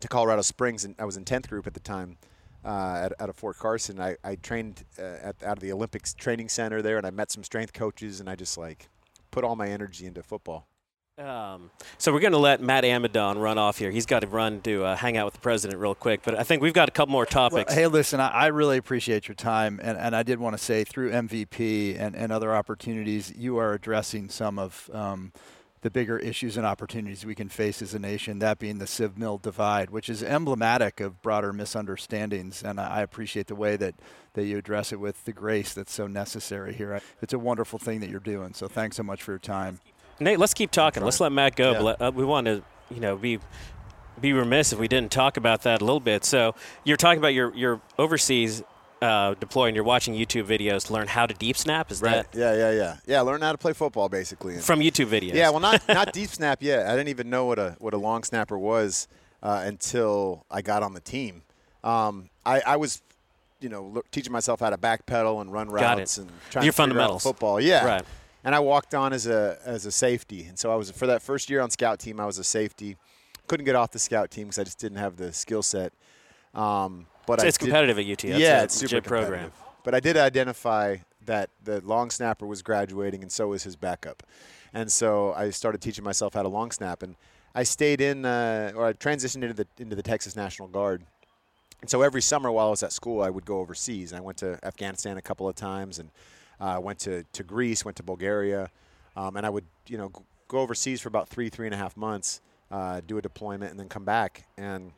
to 0.00 0.08
Colorado 0.08 0.42
Springs, 0.42 0.84
and 0.84 0.94
I 0.98 1.04
was 1.04 1.16
in 1.16 1.24
10th 1.24 1.48
group 1.48 1.66
at 1.66 1.74
the 1.74 1.80
time. 1.80 2.16
Uh, 2.64 3.00
at, 3.04 3.20
out 3.20 3.28
of 3.28 3.36
Fort 3.36 3.58
Carson, 3.58 4.00
I, 4.00 4.16
I 4.24 4.36
trained 4.36 4.84
uh, 4.98 5.02
at 5.02 5.42
out 5.42 5.58
of 5.58 5.60
the 5.60 5.70
Olympics 5.72 6.14
training 6.14 6.48
center 6.48 6.80
there, 6.80 6.96
and 6.96 7.06
I 7.06 7.10
met 7.10 7.30
some 7.30 7.44
strength 7.44 7.72
coaches, 7.74 8.20
and 8.20 8.28
I 8.30 8.36
just 8.36 8.56
like 8.56 8.88
put 9.30 9.44
all 9.44 9.54
my 9.56 9.68
energy 9.68 10.06
into 10.06 10.22
football. 10.22 10.66
Um, 11.16 11.70
so 11.96 12.12
we're 12.12 12.18
going 12.20 12.32
to 12.32 12.38
let 12.38 12.60
Matt 12.60 12.82
Amidon 12.82 13.38
run 13.38 13.56
off 13.56 13.78
here. 13.78 13.92
He's 13.92 14.06
got 14.06 14.20
to 14.20 14.26
run 14.26 14.60
to 14.62 14.84
uh, 14.84 14.96
hang 14.96 15.16
out 15.16 15.26
with 15.26 15.34
the 15.34 15.40
president 15.40 15.80
real 15.80 15.94
quick. 15.94 16.22
But 16.24 16.34
I 16.36 16.42
think 16.42 16.60
we've 16.60 16.72
got 16.72 16.88
a 16.88 16.90
couple 16.90 17.12
more 17.12 17.20
Well, 17.30 17.50
topics. 17.50 17.72
hey, 17.72 17.86
listen, 17.86 18.18
I, 18.18 18.30
I 18.30 18.46
really 18.48 18.78
appreciate 18.78 19.28
your 19.28 19.36
time, 19.36 19.78
and, 19.82 19.96
and 19.96 20.16
I 20.16 20.24
did 20.24 20.40
want 20.40 20.56
to 20.56 20.62
say 20.62 20.82
through 20.82 21.12
MVP 21.12 22.00
and, 22.00 22.16
and 22.16 22.32
other 22.32 22.52
opportunities, 22.54 23.32
you 23.36 23.58
are 23.58 23.74
addressing 23.74 24.28
some 24.28 24.58
of 24.58 24.90
um, 24.92 25.32
the 25.84 25.90
bigger 25.90 26.16
issues 26.16 26.56
and 26.56 26.64
opportunities 26.64 27.26
we 27.26 27.34
can 27.34 27.50
face 27.50 27.82
as 27.82 27.92
a 27.92 27.98
nation. 27.98 28.38
That 28.38 28.58
being 28.58 28.78
the 28.78 28.86
civ 28.86 29.18
mill 29.18 29.36
divide, 29.36 29.90
which 29.90 30.08
is 30.08 30.22
emblematic 30.22 30.98
of 30.98 31.20
broader 31.20 31.52
misunderstandings, 31.52 32.62
and 32.62 32.80
I, 32.80 33.02
appreciate 33.02 33.48
the 33.48 33.54
way 33.54 33.76
that 33.76 33.94
that 34.32 34.46
you 34.46 34.56
address 34.56 34.92
it 34.92 34.96
with 34.98 35.22
the 35.26 35.32
grace 35.34 35.74
that's 35.74 35.92
so 35.92 36.06
necessary 36.06 36.72
here. 36.72 36.98
It's 37.20 37.34
a 37.34 37.38
wonderful 37.38 37.78
thing 37.78 38.00
that 38.00 38.08
you're 38.08 38.18
doing. 38.18 38.54
So 38.54 38.66
thanks 38.66 38.96
so 38.96 39.02
much 39.02 39.22
for 39.22 39.32
your 39.32 39.38
time. 39.38 39.78
Nate, 40.18 40.38
let's 40.38 40.54
keep 40.54 40.70
talking. 40.70 41.04
Let's 41.04 41.20
let 41.20 41.32
Matt 41.32 41.54
go. 41.54 41.72
Yeah. 41.72 41.82
But 41.82 42.00
uh, 42.00 42.12
we 42.14 42.24
want 42.24 42.46
to, 42.46 42.62
you 42.90 43.00
know, 43.00 43.16
be 43.16 43.38
be 44.18 44.32
remiss 44.32 44.72
if 44.72 44.78
we 44.78 44.88
didn't 44.88 45.12
talk 45.12 45.36
about 45.36 45.64
that 45.64 45.82
a 45.82 45.84
little 45.84 46.00
bit. 46.00 46.24
So 46.24 46.54
you're 46.84 46.96
talking 46.96 47.18
about 47.18 47.34
your 47.34 47.54
your 47.54 47.82
overseas 47.98 48.62
uh, 49.02 49.34
deploying. 49.34 49.74
You're 49.74 49.84
watching 49.84 50.14
YouTube 50.14 50.44
videos 50.46 50.86
to 50.86 50.92
learn 50.92 51.08
how 51.08 51.26
to 51.26 51.34
deep 51.34 51.56
snap. 51.56 51.90
Is 51.90 52.00
that 52.00 52.28
Yeah, 52.32 52.54
yeah, 52.54 52.70
yeah, 52.70 52.96
yeah. 53.06 53.20
Learn 53.20 53.42
how 53.42 53.52
to 53.52 53.58
play 53.58 53.72
football, 53.72 54.08
basically. 54.08 54.58
from 54.58 54.80
YouTube 54.80 55.06
videos? 55.06 55.34
Yeah, 55.34 55.50
well, 55.50 55.60
not 55.60 55.86
not 55.88 56.12
deep 56.12 56.30
snap 56.30 56.62
yet. 56.62 56.86
I 56.86 56.90
didn't 56.92 57.08
even 57.08 57.30
know 57.30 57.44
what 57.46 57.58
a 57.58 57.76
what 57.78 57.94
a 57.94 57.98
long 57.98 58.22
snapper 58.24 58.58
was 58.58 59.08
uh, 59.42 59.62
until 59.64 60.44
I 60.50 60.62
got 60.62 60.82
on 60.82 60.94
the 60.94 61.00
team. 61.00 61.42
Um, 61.82 62.30
I, 62.46 62.62
I 62.66 62.76
was, 62.76 63.02
you 63.60 63.68
know, 63.68 64.02
teaching 64.10 64.32
myself 64.32 64.60
how 64.60 64.70
to 64.70 64.78
backpedal 64.78 65.40
and 65.42 65.52
run 65.52 65.68
routes 65.68 66.16
and 66.16 66.30
trying 66.50 66.64
Your 66.64 66.72
to 66.72 66.76
fundamentals. 66.76 67.22
football. 67.22 67.60
Yeah, 67.60 67.84
Right. 67.84 68.02
And 68.42 68.54
I 68.54 68.60
walked 68.60 68.94
on 68.94 69.12
as 69.14 69.26
a 69.26 69.58
as 69.64 69.86
a 69.86 69.92
safety, 69.92 70.44
and 70.44 70.58
so 70.58 70.70
I 70.72 70.76
was 70.76 70.90
for 70.90 71.06
that 71.06 71.22
first 71.22 71.48
year 71.50 71.60
on 71.62 71.70
scout 71.70 71.98
team. 71.98 72.20
I 72.20 72.26
was 72.26 72.38
a 72.38 72.44
safety. 72.44 72.96
Couldn't 73.46 73.64
get 73.66 73.74
off 73.74 73.90
the 73.90 73.98
scout 73.98 74.30
team 74.30 74.46
because 74.48 74.58
I 74.58 74.64
just 74.64 74.78
didn't 74.78 74.98
have 74.98 75.16
the 75.16 75.32
skill 75.32 75.62
set. 75.62 75.92
Um, 76.54 77.06
but 77.26 77.40
So 77.40 77.46
it's 77.46 77.58
did- 77.58 77.64
competitive 77.66 77.98
at 77.98 78.06
UT. 78.06 78.22
That's 78.28 78.40
yeah, 78.40 78.60
a 78.60 78.64
it's 78.64 78.74
super 78.74 79.00
program. 79.00 79.52
But 79.82 79.94
I 79.94 80.00
did 80.00 80.16
identify 80.16 80.98
that 81.26 81.50
the 81.62 81.80
long 81.82 82.10
snapper 82.10 82.46
was 82.46 82.62
graduating, 82.62 83.22
and 83.22 83.30
so 83.32 83.48
was 83.48 83.62
his 83.64 83.76
backup. 83.76 84.22
And 84.72 84.90
so 84.90 85.32
I 85.34 85.50
started 85.50 85.80
teaching 85.80 86.04
myself 86.04 86.34
how 86.34 86.42
to 86.42 86.48
long 86.48 86.70
snap, 86.70 87.02
and 87.02 87.16
I 87.54 87.62
stayed 87.62 88.00
in, 88.00 88.24
uh, 88.24 88.72
or 88.74 88.86
I 88.86 88.92
transitioned 88.94 89.42
into 89.42 89.54
the 89.54 89.66
into 89.78 89.94
the 89.94 90.02
Texas 90.02 90.34
National 90.36 90.68
Guard. 90.68 91.04
And 91.80 91.90
so 91.90 92.00
every 92.02 92.22
summer 92.22 92.50
while 92.50 92.68
I 92.68 92.70
was 92.70 92.82
at 92.82 92.92
school, 92.92 93.22
I 93.22 93.28
would 93.30 93.44
go 93.44 93.58
overseas. 93.60 94.10
And 94.12 94.18
I 94.18 94.22
went 94.22 94.38
to 94.38 94.58
Afghanistan 94.64 95.18
a 95.18 95.22
couple 95.22 95.46
of 95.48 95.54
times, 95.54 95.98
and 95.98 96.10
uh, 96.60 96.80
went 96.82 96.98
to, 97.00 97.24
to 97.32 97.42
Greece, 97.42 97.84
went 97.84 97.96
to 97.98 98.02
Bulgaria, 98.02 98.70
um, 99.16 99.36
and 99.36 99.44
I 99.44 99.50
would 99.50 99.64
you 99.86 99.98
know 99.98 100.10
go 100.48 100.58
overseas 100.58 101.00
for 101.00 101.08
about 101.08 101.28
three 101.28 101.48
three 101.50 101.66
and 101.66 101.74
a 101.74 101.78
half 101.78 101.96
months, 101.96 102.40
uh, 102.70 103.00
do 103.06 103.18
a 103.18 103.22
deployment, 103.22 103.70
and 103.70 103.78
then 103.78 103.88
come 103.88 104.04
back. 104.04 104.44
And 104.56 104.92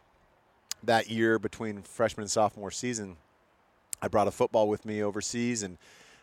that 0.85 1.11
year 1.11 1.39
between 1.39 1.83
freshman 1.83 2.23
and 2.23 2.31
sophomore 2.31 2.71
season, 2.71 3.17
I 4.01 4.09
brought 4.09 4.29
a 4.29 4.31
football 4.31 4.69
with 4.69 4.85
me 4.85 5.03
overseas, 5.03 5.63
and 5.63 5.79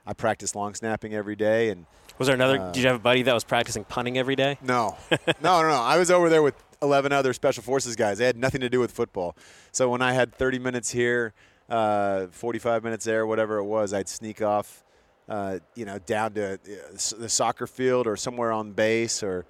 I 0.06 0.14
practiced 0.14 0.56
long 0.56 0.76
snapping 0.76 1.14
every 1.14 1.36
day. 1.36 1.70
And 1.70 1.86
Was 2.18 2.28
there 2.28 2.36
another? 2.36 2.60
Uh, 2.60 2.72
did 2.72 2.82
you 2.82 2.88
have 2.88 2.98
a 2.98 3.04
buddy 3.04 3.24
that 3.24 3.34
was 3.34 3.44
practicing 3.44 3.84
punting 3.84 4.18
every 4.18 4.36
day? 4.36 4.58
no, 4.62 4.98
no, 5.12 5.62
no, 5.62 5.62
no. 5.70 5.82
I 5.82 5.98
was 5.98 6.12
over 6.12 6.30
there 6.30 6.44
with 6.44 6.56
11 6.82 7.12
other 7.12 7.34
special 7.34 7.64
forces 7.64 7.96
guys. 7.96 8.18
They 8.18 8.26
had 8.26 8.38
nothing 8.38 8.62
to 8.62 8.70
do 8.70 8.80
with 8.80 8.92
football. 8.92 9.36
So 9.72 9.90
when 9.90 10.02
I 10.02 10.14
had 10.14 10.34
30 10.34 10.60
minutes 10.60 10.92
here, 10.92 11.34
uh, 11.70 12.28
45 12.28 12.84
minutes 12.84 13.06
there, 13.06 13.26
whatever 13.26 13.58
it 13.58 13.64
was, 13.64 13.94
I'd 13.94 14.10
sneak 14.10 14.42
off, 14.42 14.84
uh, 15.30 15.60
you 15.76 15.86
know, 15.86 15.98
down 16.00 16.34
to 16.34 16.54
uh, 16.56 16.58
the 17.18 17.30
soccer 17.30 17.68
field 17.68 18.06
or 18.06 18.18
somewhere 18.18 18.52
on 18.52 18.74
base, 18.74 19.24
or 19.24 19.46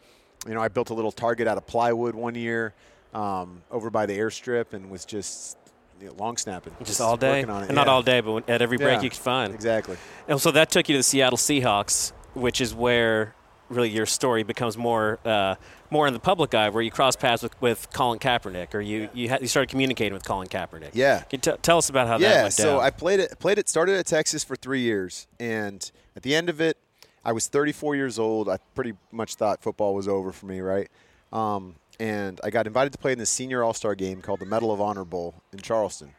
you 0.48 0.54
know, 0.54 0.62
I 0.62 0.68
built 0.68 0.90
a 0.92 0.94
little 0.94 1.12
target 1.12 1.48
out 1.48 1.58
of 1.58 1.66
plywood 1.66 2.16
one 2.16 2.36
year 2.36 2.74
um, 3.14 3.62
over 3.72 3.90
by 3.90 4.06
the 4.06 4.18
airstrip 4.18 4.74
and 4.74 4.90
was 4.90 5.06
just 5.06 5.58
you 6.02 6.08
know, 6.08 6.14
long 6.16 6.36
snapping, 6.38 6.76
Just 6.84 7.00
all 7.02 7.16
day, 7.18 7.40
working 7.42 7.50
on 7.50 7.64
it. 7.64 7.68
and 7.68 7.76
not 7.76 7.88
all 7.88 8.02
day, 8.02 8.20
but 8.22 8.32
when- 8.32 8.44
at 8.48 8.62
every 8.62 8.78
break 8.78 8.98
Yeah. 8.98 9.02
you 9.04 9.10
could 9.10 9.20
find. 9.20 9.54
Exactly. 9.54 9.96
And 10.28 10.42
so 10.42 10.52
that 10.52 10.70
took 10.72 10.90
you 10.90 10.94
to 10.94 11.00
the 11.00 11.04
Seattle 11.04 11.38
Seahawks, 11.38 12.12
which 12.34 12.60
is 12.60 12.74
where 12.74 13.36
really 13.70 13.90
your 13.90 14.06
story 14.06 14.44
becomes 14.44 14.78
more 14.78 15.20
uh, 15.26 15.56
more 15.90 16.08
in 16.08 16.14
the 16.14 16.20
public 16.20 16.54
eye, 16.56 16.70
where 16.70 16.82
you 16.82 16.90
cross 16.92 17.16
paths 17.16 17.44
with, 17.44 17.60
with 17.62 17.88
Colin 17.94 18.18
Kaepernick, 18.20 18.74
or 18.74 18.82
you 18.82 19.10
you, 19.14 19.30
ha- 19.30 19.38
you 19.40 19.48
started 19.48 19.70
communicating 19.70 20.14
with 20.14 20.26
Colin 20.26 20.48
Kaepernick. 20.48 20.90
Yeah. 20.94 21.22
Can 21.22 21.40
t- 21.40 21.52
tell 21.62 21.78
us 21.78 21.90
about 21.90 22.08
how 22.08 22.18
that 22.18 22.28
yeah, 22.28 22.42
went 22.44 22.54
so 22.54 22.78
down? 22.78 22.80
I 22.86 22.90
played 22.90 23.20
it. 23.20 23.38
Played 23.40 23.60
it. 23.60 23.70
Started 23.70 23.96
at 23.98 24.06
Texas 24.08 24.44
for 24.44 24.56
three 24.56 24.82
years, 24.82 25.28
and 25.40 25.90
at 26.16 26.24
the 26.24 26.34
end 26.36 26.50
of 26.50 26.60
it, 26.60 26.78
I 27.24 27.32
was 27.32 27.48
34 27.48 27.96
years 27.96 28.18
old. 28.20 28.50
I 28.50 28.58
pretty 28.76 28.94
much 29.12 29.36
thought 29.36 29.62
football 29.62 29.94
was 29.94 30.08
over 30.08 30.32
for 30.32 30.48
me, 30.48 30.60
right? 30.60 30.90
Um, 31.32 31.76
and 32.00 32.40
I 32.44 32.50
got 32.50 32.68
invited 32.68 32.92
to 32.94 33.00
play 33.00 33.12
in 33.12 33.20
the 33.20 33.26
senior 33.26 33.64
All 33.64 33.74
Star 33.74 33.96
game 33.96 34.22
called 34.22 34.40
the 34.40 34.46
Medal 34.46 34.72
of 34.72 34.82
Honor 34.82 35.06
Bowl 35.06 35.36
in 35.52 35.60
Charleston. 35.60 36.12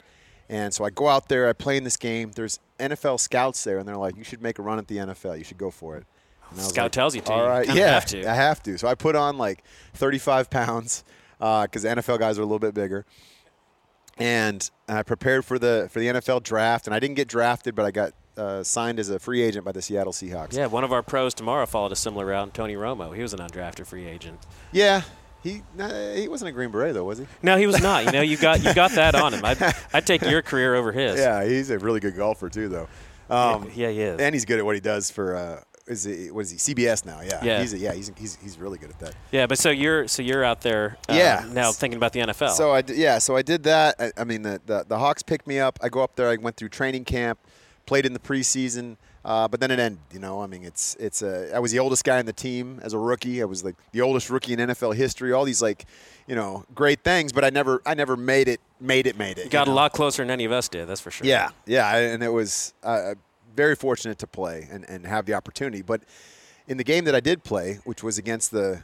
And 0.49 0.73
so 0.73 0.83
I 0.83 0.89
go 0.91 1.07
out 1.07 1.27
there. 1.27 1.49
I 1.49 1.53
play 1.53 1.77
in 1.77 1.83
this 1.83 1.97
game. 1.97 2.31
There's 2.35 2.59
NFL 2.79 3.19
scouts 3.19 3.63
there, 3.63 3.79
and 3.79 3.87
they're 3.87 3.97
like, 3.97 4.15
"You 4.15 4.23
should 4.23 4.41
make 4.41 4.59
a 4.59 4.61
run 4.61 4.77
at 4.77 4.87
the 4.87 4.97
NFL. 4.97 5.37
You 5.37 5.43
should 5.43 5.57
go 5.57 5.71
for 5.71 5.97
it." 5.97 6.05
Scout 6.57 6.85
like, 6.85 6.91
tells 6.91 7.15
you 7.15 7.21
to. 7.21 7.31
All 7.33 7.39
You 7.43 7.49
right, 7.49 7.65
kinda 7.65 7.81
yeah, 7.81 7.93
have 7.93 8.05
to. 8.07 8.29
I 8.29 8.33
have 8.33 8.61
to. 8.63 8.77
So 8.77 8.87
I 8.87 8.93
put 8.95 9.15
on 9.15 9.37
like 9.37 9.63
35 9.95 10.49
pounds 10.49 11.03
because 11.39 11.81
the 11.81 11.89
NFL 11.89 12.19
guys 12.19 12.37
are 12.37 12.41
a 12.41 12.45
little 12.45 12.59
bit 12.59 12.73
bigger 12.75 13.05
and 14.17 14.69
I 14.87 15.03
prepared 15.03 15.45
for 15.45 15.59
the 15.59 15.87
for 15.91 15.99
the 15.99 16.07
NFL 16.07 16.43
draft, 16.43 16.87
and 16.87 16.95
I 16.95 16.99
didn't 16.99 17.15
get 17.15 17.27
drafted, 17.27 17.75
but 17.75 17.85
I 17.85 17.91
got 17.91 18.13
uh, 18.37 18.63
signed 18.63 18.99
as 18.99 19.09
a 19.09 19.19
free 19.19 19.41
agent 19.41 19.65
by 19.65 19.71
the 19.71 19.81
Seattle 19.81 20.13
Seahawks. 20.13 20.53
yeah, 20.53 20.67
one 20.67 20.83
of 20.83 20.91
our 20.93 21.01
pros 21.01 21.33
tomorrow 21.33 21.65
followed 21.65 21.91
a 21.91 21.95
similar 21.95 22.25
route. 22.27 22.53
Tony 22.53 22.75
Romo, 22.75 23.15
he 23.15 23.21
was 23.21 23.33
an 23.33 23.39
undrafted 23.39 23.85
free 23.87 24.05
agent. 24.05 24.39
yeah. 24.71 25.01
He 25.45 25.61
nah, 25.77 25.87
he 26.15 26.27
wasn't 26.27 26.49
a 26.49 26.51
Green 26.51 26.71
Beret 26.71 26.95
though, 26.95 27.03
was 27.03 27.19
he? 27.19 27.27
No, 27.43 27.55
he 27.55 27.67
was 27.67 27.79
not. 27.81 28.03
You 28.05 28.11
know, 28.11 28.21
you 28.21 28.35
got 28.35 28.63
you 28.63 28.73
got 28.73 28.91
that 28.93 29.13
on 29.13 29.31
him. 29.31 29.45
I'd, 29.45 29.61
I'd 29.93 30.05
take 30.07 30.23
your 30.23 30.41
career 30.41 30.73
over 30.73 30.91
his. 30.91 31.19
Yeah, 31.19 31.45
he's 31.45 31.69
a 31.69 31.77
really 31.77 31.99
good 31.99 32.15
golfer 32.15 32.49
too, 32.49 32.67
though. 32.67 32.87
Um, 33.29 33.69
yeah, 33.75 33.89
he 33.89 34.01
is. 34.01 34.19
and 34.19 34.33
he's 34.33 34.43
good 34.43 34.57
at 34.57 34.65
what 34.65 34.73
he 34.75 34.81
does 34.81 35.11
for. 35.11 35.35
Uh, 35.35 35.61
is 35.87 36.07
what 36.31 36.41
is 36.41 36.49
he? 36.49 36.73
CBS 36.73 37.05
now? 37.05 37.21
Yeah, 37.21 37.43
Yeah. 37.43 37.61
He's 37.61 37.73
a, 37.73 37.77
yeah, 37.77 37.93
he's, 37.93 38.11
he's 38.17 38.35
he's 38.41 38.57
really 38.57 38.79
good 38.79 38.89
at 38.89 38.99
that. 39.01 39.13
Yeah, 39.31 39.45
but 39.45 39.59
so 39.59 39.69
you're 39.69 40.07
so 40.07 40.23
you're 40.23 40.43
out 40.43 40.61
there. 40.61 40.97
Uh, 41.07 41.13
Yeah. 41.13 41.45
Now 41.51 41.71
thinking 41.71 41.97
about 41.97 42.11
the 42.13 42.21
NFL. 42.21 42.49
So 42.53 42.71
I 42.73 42.81
d- 42.81 42.95
yeah, 42.95 43.19
so 43.19 43.35
I 43.35 43.43
did 43.43 43.61
that. 43.65 43.95
I, 43.99 44.11
I 44.17 44.23
mean, 44.23 44.41
the, 44.41 44.59
the 44.65 44.83
the 44.87 44.97
Hawks 44.97 45.21
picked 45.21 45.45
me 45.45 45.59
up. 45.59 45.77
I 45.83 45.89
go 45.89 46.01
up 46.01 46.15
there. 46.15 46.27
I 46.29 46.37
went 46.37 46.57
through 46.57 46.69
training 46.69 47.05
camp, 47.05 47.37
played 47.85 48.07
in 48.07 48.13
the 48.13 48.19
preseason, 48.19 48.97
uh, 49.25 49.47
but 49.47 49.59
then 49.59 49.71
it 49.71 49.79
ended. 49.79 49.99
You 50.13 50.19
know, 50.19 50.39
I 50.41 50.45
mean, 50.45 50.63
it's 50.63 50.95
it's 50.99 51.23
a. 51.23 51.53
I 51.53 51.57
was 51.57 51.71
the 51.71 51.79
oldest 51.79 52.03
guy 52.03 52.19
in 52.19 52.27
the 52.27 52.33
team 52.33 52.79
as 52.83 52.93
a 52.93 52.99
rookie. 52.99 53.41
I 53.41 53.45
was 53.45 53.63
like 53.63 53.75
the 53.91 54.01
oldest 54.01 54.29
rookie 54.29 54.53
in 54.53 54.59
NFL 54.59 54.95
history. 54.95 55.33
All 55.33 55.45
these 55.45 55.63
like, 55.63 55.85
you 56.27 56.35
know, 56.35 56.63
great 56.75 57.03
things, 57.03 57.33
but 57.33 57.43
I 57.43 57.49
never 57.49 57.81
I 57.87 57.95
never 57.95 58.15
made 58.15 58.47
it 58.47 58.61
made 58.79 59.07
it 59.07 59.17
made 59.17 59.39
it. 59.39 59.45
you 59.45 59.49
got 59.49 59.65
you 59.65 59.73
a 59.73 59.75
lot 59.75 59.93
closer 59.93 60.21
than 60.21 60.29
any 60.29 60.45
of 60.45 60.51
us 60.51 60.69
did. 60.69 60.87
That's 60.87 61.01
for 61.01 61.09
sure. 61.09 61.25
Yeah, 61.25 61.49
yeah, 61.65 61.97
and 61.97 62.21
it 62.21 62.29
was 62.29 62.75
uh, 62.83 63.15
very 63.55 63.75
fortunate 63.75 64.19
to 64.19 64.27
play 64.27 64.67
and, 64.69 64.87
and 64.87 65.07
have 65.07 65.25
the 65.25 65.33
opportunity. 65.33 65.81
But 65.81 66.03
in 66.67 66.77
the 66.77 66.83
game 66.83 67.05
that 67.05 67.15
I 67.15 67.19
did 67.19 67.43
play, 67.43 67.79
which 67.83 68.03
was 68.03 68.19
against 68.19 68.51
the 68.51 68.83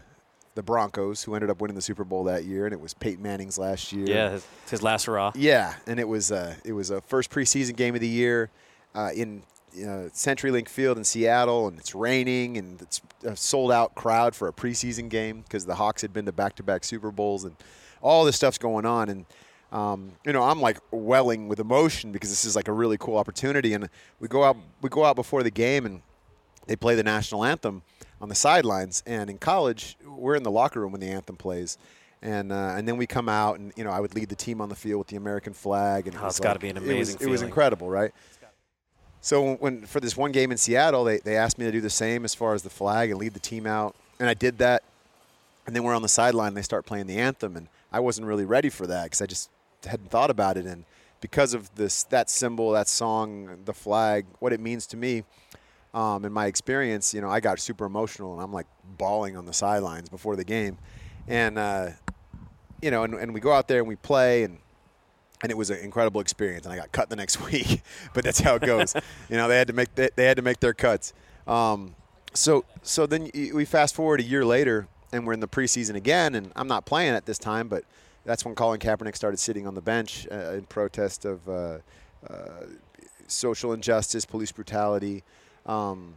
the 0.55 0.63
Broncos, 0.63 1.23
who 1.23 1.35
ended 1.35 1.51
up 1.51 1.61
winning 1.61 1.75
the 1.75 1.83
Super 1.83 2.03
Bowl 2.03 2.23
that 2.23 2.45
year, 2.45 2.65
and 2.65 2.73
it 2.73 2.81
was 2.81 2.95
Peyton 2.95 3.21
Manning's 3.21 3.59
last 3.59 3.93
year. 3.93 4.07
Yeah, 4.07 4.31
his, 4.31 4.47
his 4.71 4.81
last 4.81 5.05
hurrah. 5.05 5.33
Yeah, 5.35 5.75
and 5.85 5.99
it 5.99 6.07
was 6.07 6.31
uh, 6.31 6.55
it 6.65 6.73
was 6.73 6.89
a 6.89 6.99
first 7.01 7.29
preseason 7.29 7.75
game 7.75 7.93
of 7.93 8.01
the 8.01 8.07
year 8.07 8.49
uh, 8.95 9.11
in 9.13 9.43
uh, 9.73 10.09
CenturyLink 10.09 10.67
Field 10.69 10.97
in 10.97 11.03
Seattle, 11.03 11.67
and 11.67 11.79
it's 11.79 11.95
raining, 11.95 12.57
and 12.57 12.81
it's 12.81 13.01
a 13.23 13.35
sold 13.35 13.71
out 13.71 13.95
crowd 13.95 14.35
for 14.35 14.47
a 14.47 14.53
preseason 14.53 15.09
game 15.09 15.41
because 15.41 15.65
the 15.65 15.75
Hawks 15.75 16.01
had 16.01 16.11
been 16.13 16.25
to 16.25 16.31
back 16.31 16.55
to 16.57 16.63
back 16.63 16.83
Super 16.83 17.11
Bowls, 17.11 17.43
and 17.45 17.55
all 18.01 18.25
this 18.25 18.35
stuff's 18.35 18.57
going 18.57 18.85
on, 18.85 19.09
and 19.09 19.25
um, 19.71 20.11
you 20.25 20.33
know 20.33 20.43
I'm 20.43 20.59
like 20.61 20.77
welling 20.91 21.47
with 21.47 21.59
emotion 21.59 22.11
because 22.11 22.29
this 22.29 22.43
is 22.45 22.55
like 22.55 22.67
a 22.67 22.73
really 22.73 22.97
cool 22.97 23.17
opportunity, 23.17 23.73
and 23.73 23.89
we 24.19 24.27
go 24.27 24.43
out 24.43 24.57
we 24.81 24.89
go 24.89 25.05
out 25.05 25.15
before 25.15 25.43
the 25.43 25.51
game 25.51 25.85
and 25.85 26.01
they 26.67 26.75
play 26.75 26.95
the 26.95 27.03
national 27.03 27.43
anthem 27.43 27.81
on 28.21 28.29
the 28.29 28.35
sidelines. 28.35 29.01
And 29.07 29.29
in 29.29 29.37
college, 29.39 29.97
we're 30.05 30.35
in 30.35 30.43
the 30.43 30.51
locker 30.51 30.79
room 30.79 30.91
when 30.91 31.01
the 31.01 31.07
anthem 31.09 31.35
plays. 31.37 31.77
And, 32.23 32.51
uh, 32.51 32.75
and 32.77 32.87
then 32.87 32.97
we 32.97 33.07
come 33.07 33.27
out, 33.27 33.57
and 33.57 33.73
you 33.75 33.83
know, 33.83 33.89
I 33.89 33.99
would 33.99 34.13
lead 34.13 34.29
the 34.29 34.35
team 34.35 34.61
on 34.61 34.69
the 34.69 34.75
field 34.75 34.99
with 34.99 35.07
the 35.07 35.15
American 35.15 35.53
flag, 35.53 36.05
and 36.05 36.15
it 36.15 36.19
Oh, 36.21 36.25
was 36.25 36.33
it's 36.35 36.39
gotta 36.39 36.53
like- 36.53 36.61
be 36.61 36.69
an 36.69 36.77
it 36.77 36.81
was- 36.81 36.89
amazing 36.89 37.17
It 37.19 37.27
was, 37.31 37.41
incredible, 37.41 37.89
right? 37.89 38.11
So 39.21 39.55
when 39.55 39.85
for 39.85 39.99
this 39.99 40.17
one 40.17 40.31
game 40.31 40.51
in 40.51 40.57
Seattle, 40.57 41.03
they, 41.03 41.19
they 41.19 41.37
asked 41.37 41.57
me 41.57 41.65
to 41.65 41.71
do 41.71 41.79
the 41.79 41.89
same 41.89 42.25
as 42.25 42.33
far 42.33 42.53
as 42.53 42.63
the 42.63 42.69
flag 42.69 43.11
and 43.11 43.19
lead 43.19 43.33
the 43.33 43.39
team 43.39 43.67
out, 43.67 43.95
and 44.19 44.27
I 44.27 44.33
did 44.33 44.57
that. 44.57 44.83
And 45.67 45.75
then 45.75 45.83
we're 45.83 45.93
on 45.93 46.01
the 46.01 46.09
sideline, 46.09 46.49
and 46.49 46.57
they 46.57 46.63
start 46.63 46.87
playing 46.87 47.05
the 47.05 47.17
anthem, 47.17 47.55
and 47.55 47.67
I 47.91 47.99
wasn't 47.99 48.25
really 48.25 48.45
ready 48.45 48.69
for 48.69 48.87
that 48.87 49.03
because 49.03 49.21
I 49.21 49.27
just 49.27 49.49
hadn't 49.85 50.09
thought 50.09 50.31
about 50.31 50.57
it. 50.57 50.65
And 50.65 50.85
because 51.21 51.53
of 51.53 51.73
this, 51.75 52.03
that 52.05 52.31
symbol, 52.31 52.71
that 52.71 52.87
song, 52.87 53.59
the 53.65 53.73
flag, 53.73 54.25
what 54.39 54.53
it 54.53 54.59
means 54.59 54.87
to 54.87 54.97
me, 54.97 55.23
um, 55.93 56.25
in 56.25 56.31
my 56.31 56.47
experience, 56.47 57.13
you 57.13 57.21
know, 57.21 57.29
I 57.29 57.39
got 57.41 57.59
super 57.59 57.85
emotional, 57.85 58.33
and 58.33 58.41
I'm 58.41 58.51
like 58.51 58.67
bawling 58.97 59.37
on 59.37 59.45
the 59.45 59.53
sidelines 59.53 60.09
before 60.09 60.35
the 60.35 60.43
game, 60.43 60.79
and 61.27 61.59
uh, 61.59 61.89
you 62.81 62.89
know, 62.89 63.03
and, 63.03 63.13
and 63.13 63.33
we 63.33 63.39
go 63.39 63.51
out 63.51 63.67
there 63.67 63.79
and 63.79 63.87
we 63.87 63.97
play, 63.97 64.43
and 64.43 64.57
and 65.41 65.51
it 65.51 65.57
was 65.57 65.69
an 65.69 65.79
incredible 65.79 66.21
experience. 66.21 66.65
And 66.65 66.73
I 66.73 66.77
got 66.77 66.91
cut 66.91 67.09
the 67.09 67.15
next 67.15 67.41
week, 67.51 67.81
but 68.13 68.23
that's 68.23 68.39
how 68.39 68.55
it 68.55 68.61
goes. 68.61 68.95
you 69.29 69.37
know, 69.37 69.47
they 69.47 69.57
had 69.57 69.67
to 69.67 69.73
make 69.73 69.93
they, 69.95 70.09
they 70.15 70.25
had 70.25 70.37
to 70.37 70.43
make 70.43 70.59
their 70.59 70.73
cuts. 70.73 71.13
Um, 71.47 71.95
so 72.33 72.65
so 72.81 73.05
then 73.05 73.29
we 73.33 73.65
fast 73.65 73.95
forward 73.95 74.19
a 74.19 74.23
year 74.23 74.45
later, 74.45 74.87
and 75.11 75.25
we're 75.25 75.33
in 75.33 75.39
the 75.39 75.47
preseason 75.47 75.95
again, 75.95 76.35
and 76.35 76.51
I'm 76.55 76.67
not 76.67 76.85
playing 76.85 77.13
at 77.13 77.25
this 77.25 77.37
time, 77.37 77.67
but 77.67 77.83
that's 78.25 78.45
when 78.45 78.55
Colin 78.55 78.79
Kaepernick 78.79 79.15
started 79.15 79.37
sitting 79.37 79.67
on 79.67 79.75
the 79.75 79.81
bench 79.81 80.27
uh, 80.31 80.53
in 80.53 80.63
protest 80.63 81.25
of 81.25 81.47
uh, 81.49 81.77
uh, 82.29 82.65
social 83.27 83.73
injustice, 83.73 84.25
police 84.25 84.51
brutality, 84.51 85.23
um, 85.65 86.15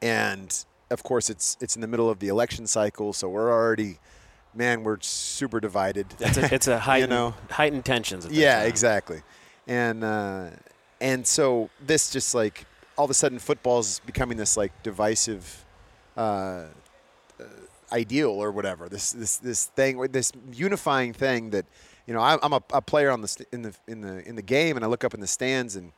and 0.00 0.64
of 0.90 1.02
course 1.02 1.28
it's 1.28 1.56
it's 1.60 1.74
in 1.74 1.82
the 1.82 1.88
middle 1.88 2.08
of 2.08 2.20
the 2.20 2.28
election 2.28 2.66
cycle, 2.66 3.12
so 3.12 3.28
we're 3.28 3.50
already 3.50 3.98
man, 4.58 4.82
we're 4.82 4.98
super 5.00 5.60
divided. 5.60 6.06
It's 6.18 6.36
a, 6.36 6.54
it's 6.54 6.66
a 6.66 6.78
heightened, 6.90 7.12
you 7.12 7.16
know? 7.16 7.34
heightened 7.48 7.84
tensions. 7.84 8.26
yeah, 8.26 8.58
time. 8.58 8.68
exactly. 8.68 9.22
And 9.66 10.02
uh, 10.02 10.50
and 11.00 11.26
so 11.26 11.70
this 11.80 12.10
just 12.10 12.34
like 12.34 12.66
all 12.96 13.04
of 13.04 13.10
a 13.10 13.14
sudden 13.14 13.38
football's 13.38 14.00
becoming 14.00 14.36
this 14.36 14.56
like 14.56 14.72
divisive 14.82 15.64
uh, 16.16 16.20
uh, 16.20 17.44
ideal 17.92 18.30
or 18.30 18.50
whatever. 18.50 18.88
This 18.88 19.12
this 19.12 19.36
this 19.36 19.66
thing, 19.66 20.00
this 20.10 20.32
unifying 20.52 21.12
thing 21.12 21.50
that 21.50 21.64
you 22.06 22.14
know 22.14 22.20
I, 22.20 22.38
I'm 22.42 22.52
a, 22.52 22.62
a 22.72 22.82
player 22.82 23.10
on 23.10 23.22
the 23.22 23.28
st- 23.28 23.48
in 23.52 23.62
the 23.62 23.74
in 23.86 24.00
the 24.00 24.26
in 24.28 24.34
the 24.34 24.42
game, 24.42 24.76
and 24.76 24.84
I 24.84 24.88
look 24.88 25.04
up 25.04 25.14
in 25.14 25.20
the 25.20 25.26
stands, 25.26 25.76
and 25.76 25.92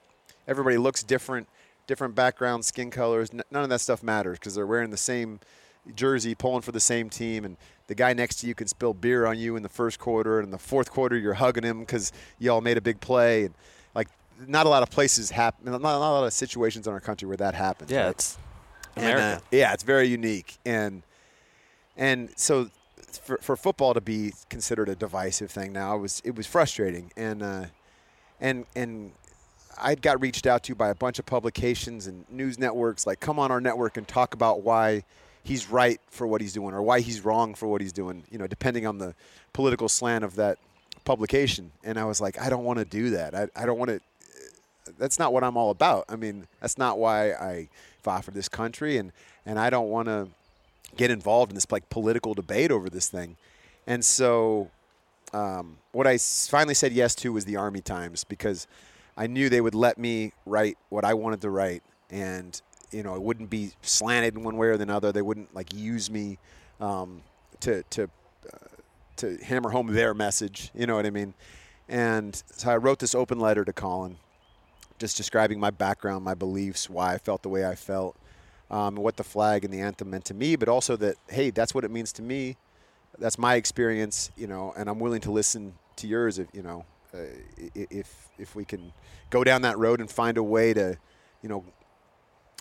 everybody 0.47 0.77
looks 0.77 1.03
different, 1.03 1.49
different 1.87 2.15
backgrounds, 2.15 2.67
skin 2.67 2.91
colors. 2.91 3.31
N- 3.33 3.43
none 3.51 3.63
of 3.63 3.71
that 3.71 3.81
stuff 3.81 4.03
matters 4.03 4.39
because 4.39 4.55
they're 4.55 4.67
wearing 4.67 4.91
the 4.91 4.97
same 4.97 5.41
jersey, 5.95 6.35
pulling 6.35 6.63
for 6.63 6.73
the 6.73 6.81
same 6.81 7.11
team, 7.11 7.45
and 7.45 7.57
the 7.87 7.95
guy 7.95 8.13
next 8.13 8.37
to 8.37 8.47
you 8.47 8.55
can 8.55 8.67
spill 8.67 8.95
beer 8.95 9.27
on 9.27 9.39
you 9.39 9.57
in 9.57 9.63
the 9.63 9.69
first 9.69 9.99
quarter, 9.99 10.39
and 10.39 10.47
in 10.47 10.51
the 10.51 10.59
fourth 10.59 10.91
quarter 10.91 11.17
you're 11.17 11.35
hugging 11.35 11.65
him 11.65 11.81
because 11.81 12.13
y'all 12.39 12.61
made 12.61 12.77
a 12.77 12.81
big 12.81 13.01
play, 13.01 13.45
and 13.45 13.55
like 13.95 14.09
not 14.47 14.67
a 14.67 14.69
lot 14.69 14.83
of 14.83 14.91
places 14.91 15.31
happen, 15.31 15.71
not, 15.71 15.81
not 15.81 15.97
a 15.97 15.99
lot 15.99 16.25
of 16.25 16.33
situations 16.33 16.87
in 16.87 16.93
our 16.93 17.01
country 17.01 17.27
where 17.27 17.37
that 17.37 17.55
happens. 17.55 17.91
Yeah, 17.91 18.05
right? 18.05 18.11
it's 18.11 18.39
America. 18.97 19.23
And, 19.23 19.39
uh, 19.39 19.45
yeah, 19.51 19.73
it's 19.73 19.83
very 19.83 20.07
unique, 20.07 20.59
and 20.65 21.03
and 21.97 22.31
so 22.37 22.71
for, 23.19 23.39
for 23.39 23.57
football 23.57 23.95
to 23.95 24.01
be 24.01 24.33
considered 24.49 24.89
a 24.89 24.95
divisive 24.95 25.51
thing 25.51 25.73
now, 25.73 25.97
it 25.97 25.99
was 25.99 26.23
it 26.25 26.35
was 26.37 26.47
frustrating, 26.47 27.11
and 27.17 27.43
uh, 27.43 27.65
and 28.41 28.67
and 28.77 29.13
I 29.81 29.95
got 29.95 30.21
reached 30.21 30.47
out 30.47 30.63
to 30.65 30.75
by 30.75 30.91
a 30.91 30.95
bunch 30.95 31.19
of 31.19 31.27
publications 31.27 32.07
and 32.07 32.25
news 32.31 32.59
networks, 32.59 33.07
like 33.07 33.21
come 33.21 33.39
on 33.39 33.51
our 33.51 33.61
network 33.61 33.97
and 33.97 34.07
talk 34.07 34.35
about 34.35 34.63
why 34.63 35.05
he's 35.43 35.71
right 35.71 36.01
for 36.09 36.27
what 36.27 36.41
he's 36.41 36.53
doing 36.53 36.75
or 36.75 36.83
why 36.83 37.01
he's 37.01 37.25
wrong 37.25 37.55
for 37.55 37.67
what 37.67 37.81
he's 37.81 37.93
doing, 37.93 38.25
you 38.31 38.39
know, 38.39 38.47
depending 38.47 38.87
on 38.87 38.99
the 38.99 39.15
political 39.53 39.89
slant 39.89 40.25
of 40.25 40.37
that 40.37 40.59
publication. 41.05 41.73
And 41.85 41.99
I 41.99 42.05
was 42.05 42.21
like, 42.21 42.41
I 42.41 42.51
don't 42.51 42.65
want 42.65 42.79
to 42.79 42.85
do 42.85 43.11
that. 43.11 43.35
I, 43.35 43.49
I 43.57 43.67
don't 43.67 43.79
want 43.79 43.91
to. 43.91 44.01
That's 44.99 45.19
not 45.19 45.33
what 45.33 45.45
I'm 45.45 45.57
all 45.57 45.71
about. 45.71 46.05
I 46.09 46.17
mean, 46.17 46.47
that's 46.61 46.77
not 46.77 46.99
why 46.99 47.33
I 47.33 47.69
fought 48.03 48.25
for 48.25 48.33
this 48.33 48.49
country, 48.49 48.97
and 48.97 49.13
and 49.47 49.59
I 49.59 49.71
don't 49.71 49.89
want 49.89 50.09
to 50.09 50.29
get 50.97 51.11
involved 51.11 51.53
in 51.53 51.55
this 51.55 51.71
like 51.71 51.89
political 51.91 52.35
debate 52.35 52.71
over 52.71 52.91
this 52.91 53.09
thing. 53.09 53.37
And 53.87 54.05
so, 54.05 54.71
um, 55.33 55.79
what 55.93 56.07
I 56.07 56.19
finally 56.19 56.75
said 56.75 56.93
yes 56.93 57.15
to 57.17 57.33
was 57.33 57.45
the 57.45 57.57
Army 57.57 57.81
Times 57.81 58.25
because 58.25 58.67
I 59.17 59.27
knew 59.27 59.49
they 59.49 59.61
would 59.61 59.75
let 59.75 59.99
me 59.99 60.33
write 60.45 60.77
what 60.89 61.05
I 61.05 61.15
wanted 61.15 61.41
to 61.43 61.51
write, 61.51 61.83
and 62.11 62.61
you 62.93 63.03
know, 63.03 63.15
it 63.15 63.23
wouldn't 63.23 63.51
be 63.51 63.73
slanted 63.83 64.35
in 64.35 64.43
one 64.43 64.57
way 64.57 64.69
or 64.69 64.77
the 64.77 64.93
other. 64.93 65.13
They 65.13 65.23
wouldn't 65.23 65.55
like 65.55 65.73
use 65.75 66.11
me 66.11 66.39
um, 66.81 67.23
to 67.61 67.83
to 67.91 68.05
uh, 68.53 68.57
to 69.17 69.37
hammer 69.39 69.71
home 69.71 69.89
their 69.89 70.15
message. 70.15 70.71
You 70.75 70.87
know 70.87 70.97
what 70.97 71.07
I 71.07 71.11
mean? 71.11 71.35
And 71.89 72.41
so 72.53 72.71
I 72.71 72.77
wrote 72.77 73.01
this 73.01 73.15
open 73.15 73.41
letter 73.41 73.65
to 73.65 73.73
Colin, 73.73 74.17
just 74.99 75.17
describing 75.17 75.59
my 75.59 75.71
background, 75.71 76.25
my 76.25 76.35
beliefs, 76.35 76.89
why 76.89 77.15
I 77.15 77.19
felt 77.19 77.43
the 77.43 77.49
way 77.49 77.67
I 77.67 77.75
felt, 77.75 78.17
um, 78.71 78.95
what 78.95 79.17
the 79.17 79.25
flag 79.25 79.65
and 79.65 79.75
the 79.75 79.81
anthem 79.81 80.11
meant 80.11 80.25
to 80.27 80.35
me, 80.35 80.57
but 80.57 80.69
also 80.69 80.97
that 80.97 81.17
hey, 81.29 81.51
that's 81.51 81.75
what 81.75 81.85
it 81.85 81.91
means 81.91 82.13
to 82.15 82.23
me. 82.23 82.57
That's 83.19 83.39
my 83.39 83.57
experience, 83.57 84.31
you 84.37 84.47
know, 84.47 84.73
and 84.77 84.89
I'm 84.89 84.99
willing 84.99 85.21
to 85.23 85.31
listen 85.31 85.75
to 85.97 86.07
yours 86.07 86.39
if 86.39 86.49
you 86.55 86.63
know 86.63 86.85
uh, 87.15 87.19
if 87.75 88.29
if 88.39 88.55
we 88.55 88.65
can 88.65 88.93
go 89.31 89.45
down 89.45 89.63
that 89.63 89.79
road 89.79 90.01
and 90.01 90.11
find 90.11 90.39
a 90.39 90.43
way 90.43 90.73
to, 90.73 90.97
you 91.43 91.49
know, 91.49 91.65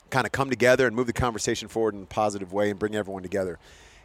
kind 0.10 0.26
of 0.26 0.32
come 0.32 0.50
together 0.50 0.88
and 0.88 0.96
move 0.96 1.08
the 1.08 1.14
conversation 1.14 1.68
forward 1.68 1.96
in 1.96 2.04
a 2.04 2.06
positive 2.06 2.54
way 2.54 2.70
and 2.70 2.80
bring 2.80 2.96
everyone 2.96 3.24
together. 3.24 3.60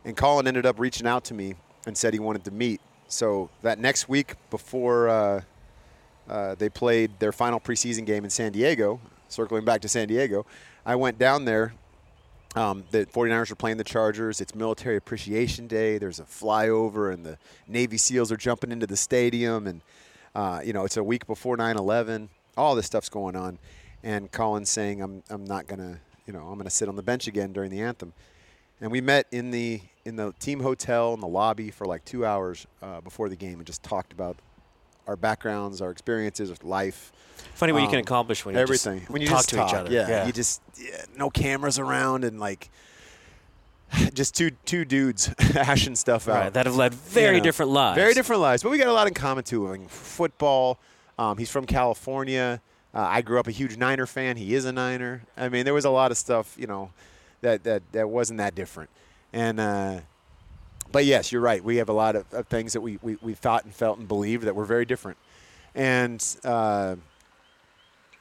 And 0.04 0.16
Colin 0.16 0.46
ended 0.46 0.66
up 0.66 0.78
reaching 0.78 1.06
out 1.06 1.24
to 1.24 1.34
me 1.34 1.54
and 1.86 1.96
said 1.96 2.12
he 2.12 2.20
wanted 2.20 2.44
to 2.44 2.50
meet. 2.50 2.80
So 3.08 3.50
that 3.62 3.78
next 3.78 4.08
week 4.08 4.34
before 4.50 5.08
uh, 5.08 5.40
uh, 6.28 6.54
they 6.56 6.68
played 6.68 7.18
their 7.18 7.32
final 7.32 7.60
preseason 7.60 8.04
game 8.04 8.24
in 8.24 8.30
San 8.30 8.52
Diego, 8.52 9.00
circling 9.28 9.64
back 9.64 9.80
to 9.82 9.88
San 9.88 10.08
Diego, 10.08 10.46
I 10.86 10.96
went 10.96 11.18
down 11.18 11.44
there. 11.44 11.74
Um, 12.56 12.84
the 12.90 13.06
49ers 13.06 13.50
are 13.50 13.56
playing 13.56 13.78
the 13.78 13.84
Chargers. 13.84 14.40
It's 14.40 14.54
Military 14.54 14.96
Appreciation 14.96 15.66
Day. 15.66 15.98
There's 15.98 16.20
a 16.20 16.24
flyover, 16.24 17.12
and 17.12 17.26
the 17.26 17.36
Navy 17.66 17.96
SEALs 17.96 18.30
are 18.30 18.36
jumping 18.36 18.70
into 18.70 18.86
the 18.86 18.96
stadium. 18.96 19.66
And, 19.66 19.80
uh, 20.34 20.60
you 20.64 20.72
know, 20.72 20.84
it's 20.84 20.96
a 20.96 21.02
week 21.02 21.26
before 21.26 21.56
9 21.56 21.76
11. 21.76 22.28
All 22.56 22.76
this 22.76 22.86
stuff's 22.86 23.08
going 23.08 23.34
on 23.34 23.58
and 24.04 24.30
Colin 24.30 24.64
saying 24.64 25.00
I'm 25.02 25.24
I'm 25.28 25.44
not 25.44 25.66
gonna 25.66 25.98
you 26.26 26.32
know 26.32 26.46
I'm 26.46 26.58
gonna 26.58 26.70
sit 26.70 26.88
on 26.88 26.94
the 26.94 27.02
bench 27.02 27.26
again 27.26 27.52
during 27.52 27.70
the 27.70 27.80
anthem, 27.80 28.12
and 28.80 28.92
we 28.92 29.00
met 29.00 29.26
in 29.32 29.50
the 29.50 29.80
in 30.04 30.14
the 30.14 30.32
team 30.38 30.60
hotel 30.60 31.14
in 31.14 31.20
the 31.20 31.26
lobby 31.26 31.70
for 31.70 31.86
like 31.86 32.04
two 32.04 32.24
hours 32.24 32.66
uh, 32.82 33.00
before 33.00 33.28
the 33.28 33.36
game 33.36 33.58
and 33.58 33.66
just 33.66 33.82
talked 33.82 34.12
about 34.12 34.36
our 35.06 35.16
backgrounds, 35.16 35.80
our 35.80 35.90
experiences 35.90 36.50
of 36.50 36.62
life. 36.62 37.12
Funny 37.54 37.72
what 37.72 37.78
um, 37.78 37.84
you 37.84 37.90
can 37.90 37.98
accomplish 37.98 38.44
when 38.44 38.54
you 38.54 38.60
everything 38.60 39.00
when 39.08 39.22
you 39.22 39.28
talk 39.28 39.38
just 39.38 39.48
to 39.50 39.56
talk, 39.56 39.70
each 39.70 39.74
other. 39.74 39.90
Yeah, 39.90 40.26
you 40.26 40.32
just 40.32 40.60
yeah, 40.78 41.04
no 41.16 41.30
cameras 41.30 41.78
around 41.78 42.24
and 42.24 42.38
like 42.38 42.70
just 44.12 44.34
two 44.34 44.50
two 44.66 44.84
dudes 44.84 45.32
hashing 45.38 45.96
stuff 45.96 46.28
out 46.28 46.34
right, 46.34 46.52
that 46.52 46.66
have 46.66 46.76
led 46.76 46.92
very 46.92 47.36
you 47.36 47.40
know, 47.40 47.44
different 47.44 47.72
lives. 47.72 47.96
Very 47.96 48.12
different 48.12 48.42
lives, 48.42 48.62
but 48.62 48.68
we 48.68 48.76
got 48.76 48.88
a 48.88 48.92
lot 48.92 49.08
in 49.08 49.14
common 49.14 49.44
too. 49.44 49.66
I 49.68 49.78
mean, 49.78 49.88
football. 49.88 50.78
Um, 51.16 51.38
he's 51.38 51.50
from 51.50 51.64
California. 51.64 52.60
Uh, 52.94 53.08
I 53.10 53.22
grew 53.22 53.40
up 53.40 53.48
a 53.48 53.50
huge 53.50 53.76
Niner 53.76 54.06
fan. 54.06 54.36
He 54.36 54.54
is 54.54 54.64
a 54.64 54.72
Niner. 54.72 55.22
I 55.36 55.48
mean, 55.48 55.64
there 55.64 55.74
was 55.74 55.84
a 55.84 55.90
lot 55.90 56.12
of 56.12 56.16
stuff, 56.16 56.54
you 56.56 56.68
know, 56.68 56.90
that 57.40 57.64
that, 57.64 57.82
that 57.92 58.08
wasn't 58.08 58.38
that 58.38 58.54
different. 58.54 58.88
And 59.32 59.58
uh, 59.58 60.00
but 60.92 61.04
yes, 61.04 61.32
you're 61.32 61.40
right. 61.40 61.62
We 61.62 61.76
have 61.76 61.88
a 61.88 61.92
lot 61.92 62.14
of, 62.14 62.32
of 62.32 62.46
things 62.46 62.72
that 62.72 62.80
we, 62.80 63.00
we, 63.02 63.16
we 63.20 63.34
thought 63.34 63.64
and 63.64 63.74
felt 63.74 63.98
and 63.98 64.06
believed 64.06 64.44
that 64.44 64.54
were 64.54 64.64
very 64.64 64.84
different. 64.84 65.18
And 65.74 66.24
uh, 66.44 66.94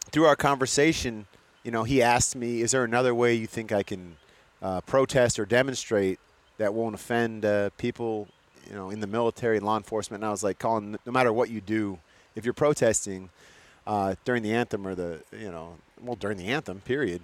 through 0.10 0.26
our 0.26 0.36
conversation, 0.36 1.28
you 1.64 1.70
know, 1.70 1.84
he 1.84 2.02
asked 2.02 2.36
me, 2.36 2.62
"Is 2.62 2.72
there 2.72 2.84
another 2.84 3.14
way 3.14 3.36
you 3.36 3.46
think 3.46 3.72
I 3.72 3.84
can 3.84 4.18
uh, 4.60 4.82
protest 4.82 5.38
or 5.38 5.46
demonstrate 5.46 6.20
that 6.58 6.74
won't 6.74 6.96
offend 6.96 7.46
uh, 7.46 7.70
people, 7.78 8.28
you 8.68 8.76
know, 8.76 8.90
in 8.90 9.02
the 9.02 9.08
military 9.08 9.58
and 9.58 9.66
law 9.68 9.78
enforcement?" 9.78 10.24
And 10.24 10.28
I 10.28 10.32
was 10.32 10.44
like, 10.44 10.58
"Colin, 10.58 10.98
no 11.06 11.12
matter 11.12 11.32
what 11.32 11.52
you 11.52 11.62
do, 11.62 12.00
if 12.36 12.44
you're 12.44 12.56
protesting." 12.56 13.30
Uh, 13.86 14.16
during 14.26 14.44
the 14.44 14.54
anthem 14.54 14.88
or 14.88 14.96
the 14.96 15.22
you 15.32 15.52
know 15.52 15.76
well 16.02 16.16
during 16.16 16.38
the 16.38 16.48
anthem 16.48 16.80
period 16.82 17.22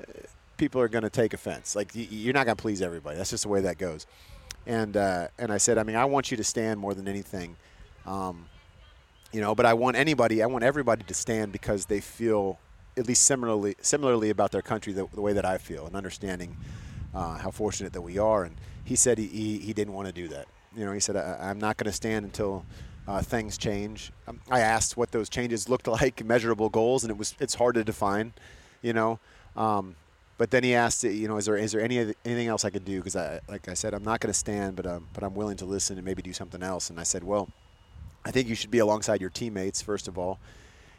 uh, 0.00 0.04
people 0.56 0.80
are 0.80 0.88
going 0.88 1.02
to 1.02 1.10
take 1.10 1.34
offense. 1.34 1.76
Like 1.76 1.90
you're 1.94 2.34
not 2.34 2.46
going 2.46 2.56
to 2.56 2.60
please 2.60 2.82
everybody. 2.82 3.16
That's 3.16 3.30
just 3.30 3.42
the 3.42 3.48
way 3.48 3.60
that 3.62 3.78
goes. 3.78 4.06
And 4.66 4.96
uh, 4.96 5.28
and 5.38 5.52
I 5.52 5.58
said 5.58 5.78
I 5.78 5.82
mean 5.82 5.96
I 5.96 6.04
want 6.04 6.30
you 6.30 6.36
to 6.36 6.44
stand 6.44 6.80
more 6.80 6.92
than 6.92 7.06
anything 7.06 7.56
um, 8.04 8.46
you 9.32 9.40
know 9.40 9.54
but 9.54 9.64
I 9.64 9.74
want 9.74 9.96
anybody 9.96 10.42
I 10.42 10.46
want 10.46 10.64
everybody 10.64 11.04
to 11.04 11.14
stand 11.14 11.52
because 11.52 11.86
they 11.86 12.00
feel 12.00 12.58
at 12.96 13.06
least 13.06 13.22
similarly 13.22 13.76
similarly 13.80 14.30
about 14.30 14.50
their 14.50 14.62
country 14.62 14.92
the, 14.92 15.06
the 15.14 15.20
way 15.20 15.32
that 15.34 15.44
I 15.44 15.58
feel 15.58 15.86
and 15.86 15.94
understanding 15.94 16.56
uh, 17.14 17.38
how 17.38 17.50
fortunate 17.50 17.92
that 17.92 18.02
we 18.02 18.18
are. 18.18 18.44
And 18.44 18.56
he 18.84 18.96
said 18.96 19.18
he, 19.18 19.26
he, 19.26 19.58
he 19.58 19.72
didn't 19.72 19.94
want 19.94 20.06
to 20.08 20.12
do 20.12 20.28
that. 20.28 20.46
You 20.76 20.84
know 20.84 20.92
he 20.92 21.00
said 21.00 21.16
I'm 21.16 21.60
not 21.60 21.76
going 21.76 21.86
to 21.86 21.96
stand 21.96 22.24
until 22.24 22.64
uh, 23.06 23.22
things 23.22 23.56
change. 23.56 24.12
Um, 24.26 24.40
I 24.50 24.60
asked 24.60 24.96
what 24.96 25.12
those 25.12 25.28
changes 25.28 25.68
looked 25.68 25.86
like, 26.00 26.24
measurable 26.24 26.68
goals, 26.68 27.04
and 27.04 27.10
it 27.10 27.16
was 27.16 27.34
it's 27.40 27.54
hard 27.54 27.74
to 27.76 27.84
define, 27.84 28.32
you 28.82 28.92
know. 28.92 29.18
Um, 29.56 29.96
but 30.38 30.50
then 30.50 30.64
he 30.64 30.74
asked, 30.74 31.02
you 31.02 31.28
know, 31.28 31.38
is 31.38 31.46
there 31.46 31.56
is 31.56 31.72
there 31.72 31.80
any 31.80 31.98
anything 31.98 32.48
else 32.48 32.64
I 32.64 32.70
could 32.70 32.84
do? 32.84 32.98
Because 32.98 33.16
I, 33.16 33.40
like 33.48 33.68
I 33.68 33.74
said, 33.74 33.94
I'm 33.94 34.04
not 34.04 34.20
going 34.20 34.32
to 34.32 34.38
stand, 34.38 34.76
but 34.76 34.86
um, 34.86 35.08
but 35.12 35.24
I'm 35.24 35.34
willing 35.34 35.56
to 35.58 35.64
listen 35.64 35.96
and 35.96 36.04
maybe 36.04 36.22
do 36.22 36.32
something 36.32 36.62
else. 36.62 36.90
And 36.90 37.00
I 37.00 37.04
said, 37.04 37.24
well, 37.24 37.48
I 38.24 38.30
think 38.30 38.48
you 38.48 38.54
should 38.54 38.70
be 38.70 38.78
alongside 38.78 39.20
your 39.20 39.30
teammates 39.30 39.80
first 39.80 40.08
of 40.08 40.18
all, 40.18 40.38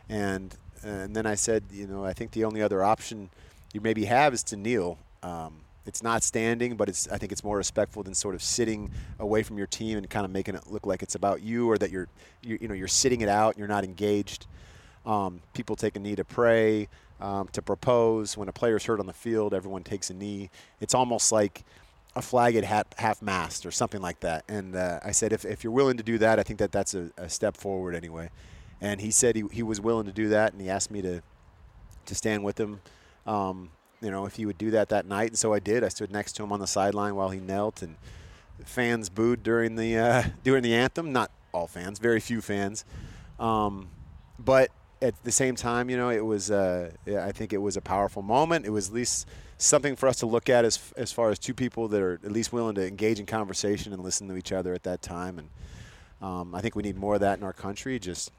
and 0.10 0.56
and 0.84 1.15
then 1.15 1.26
I 1.26 1.36
said, 1.36 1.63
you 1.72 1.88
know, 1.88 2.04
I 2.04 2.13
think 2.13 2.32
the 2.32 2.46
only 2.46 2.62
other 2.62 2.84
option 2.84 3.30
you 3.74 3.82
maybe 3.82 4.06
have 4.06 4.34
is 4.34 4.43
to 4.43 4.56
kneel. 4.56 4.98
Um, 5.22 5.62
it's 5.88 6.04
not 6.04 6.23
standing, 6.23 6.76
but 6.76 6.89
it's 6.89 7.08
I 7.08 7.17
think 7.17 7.32
it's 7.32 7.43
more 7.43 7.58
respectful 7.58 8.04
than 8.04 8.13
sort 8.13 8.36
of 8.36 8.43
sitting 8.43 8.91
away 9.19 9.43
from 9.43 9.58
your 9.58 9.67
team 9.67 9.97
and 9.97 10.10
kind 10.10 10.26
of 10.26 10.32
making 10.32 10.56
it 10.56 10.67
look 10.67 10.86
like 10.86 11.02
it's 11.02 11.15
about 11.15 11.41
you 11.41 11.69
or 11.69 11.78
that 11.78 11.91
you're, 11.91 12.08
you, 12.41 12.58
you 12.62 12.67
know 12.67 12.73
you're 12.73 12.88
sitting 12.88 13.21
it 13.21 13.30
out, 13.30 13.58
you're 13.58 13.67
not 13.67 13.84
engaged. 13.84 14.47
Um, 15.06 15.41
people 15.54 15.76
take 15.76 15.95
a 15.95 16.00
knee 16.00 16.15
to 16.15 16.26
pray, 16.26 16.89
um, 17.21 17.47
to 17.54 17.62
propose. 17.62 18.36
When 18.36 18.50
a 18.50 18.52
player's 18.52 18.86
hurt 18.86 19.00
on 19.00 19.06
the 19.06 19.13
field, 19.13 19.54
everyone 19.54 19.84
takes 19.84 20.10
a 20.10 20.13
knee. 20.13 20.50
It's 20.82 20.93
almost 20.93 21.32
like 21.32 21.63
a 22.15 22.21
flag 22.21 22.56
at 22.56 22.65
half, 22.65 22.86
half 22.97 23.21
mast 23.21 23.65
or 23.65 23.71
something 23.71 24.02
like 24.02 24.19
that. 24.21 24.43
And 24.50 24.76
uh, 24.76 25.00
I 25.06 25.12
said, 25.12 25.32
if, 25.32 25.45
if 25.45 25.63
you're 25.63 25.71
willing 25.71 25.97
to 25.97 26.04
do 26.04 26.17
that, 26.17 26.39
I 26.39 26.43
think 26.43 26.60
that 26.60 26.71
that's 26.71 26.93
a, 26.93 27.12
a 27.15 27.30
step 27.30 27.56
forward 27.56 27.95
anyway. 27.95 28.32
And 28.82 29.00
he 29.00 29.12
said 29.12 29.36
he, 29.36 29.43
he 29.52 29.63
was 29.63 29.80
willing 29.80 30.08
to 30.08 30.12
do 30.12 30.30
that, 30.30 30.52
and 30.52 30.62
he 30.62 30.69
asked 30.69 30.91
me 30.91 31.02
to 31.02 31.21
to 32.08 32.15
stand 32.15 32.43
with 32.43 32.60
him. 32.60 32.80
Um, 33.26 33.69
you 34.02 34.12
know, 34.12 34.26
if 34.26 34.36
he 34.36 34.46
would 34.46 34.58
do 34.58 34.72
that 34.72 34.90
that 34.90 35.06
night, 35.06 35.30
and 35.30 35.38
so 35.38 35.54
I 35.54 35.60
did. 35.60 35.84
I 35.84 35.90
stood 35.90 36.12
next 36.12 36.34
to 36.34 36.44
him 36.44 36.52
on 36.52 36.60
the 36.60 36.68
sideline 36.68 37.16
while 37.16 37.30
he 37.30 37.40
knelt, 37.40 37.82
and 37.82 37.96
fans 38.66 39.10
booed 39.10 39.44
during 39.44 39.76
the 39.76 39.98
uh, 39.98 40.24
during 40.44 40.64
the 40.64 40.74
anthem. 40.74 41.12
Not 41.12 41.32
all 41.54 41.68
fans, 41.68 42.00
very 42.00 42.20
few 42.20 42.42
fans, 42.42 42.86
um, 43.40 43.90
but 44.38 44.72
at 45.02 45.24
the 45.24 45.32
same 45.32 45.56
time, 45.56 45.90
you 45.90 45.98
know, 45.98 46.10
it 46.10 46.26
was. 46.26 46.52
Uh, 46.52 46.92
I 47.08 47.32
think 47.32 47.54
it 47.54 47.58
was 47.58 47.78
a 47.78 47.82
powerful 47.82 48.22
moment. 48.22 48.66
It 48.66 48.72
was 48.72 48.90
at 48.90 48.94
least 48.94 49.28
something 49.58 49.96
for 49.96 50.08
us 50.08 50.18
to 50.18 50.26
look 50.26 50.50
at 50.50 50.66
as 50.66 50.94
as 50.96 51.12
far 51.12 51.30
as 51.30 51.40
two 51.40 51.54
people 51.54 51.88
that 51.88 52.02
are 52.02 52.20
at 52.24 52.32
least 52.32 52.54
willing 52.54 52.76
to 52.76 52.88
engage 52.88 53.20
in 53.20 53.26
conversation 53.26 53.94
and 53.94 54.04
listen 54.04 54.28
to 54.28 54.36
each 54.36 54.52
other 54.52 54.74
at 54.74 54.84
that 54.84 55.02
time. 55.02 55.40
And 55.40 55.50
um, 56.22 56.56
I 56.56 56.62
think 56.62 56.76
we 56.76 56.84
need 56.84 56.98
more 56.98 57.16
of 57.16 57.22
that 57.22 57.38
in 57.38 57.44
our 57.44 57.54
country. 57.54 58.00
Just, 58.00 58.32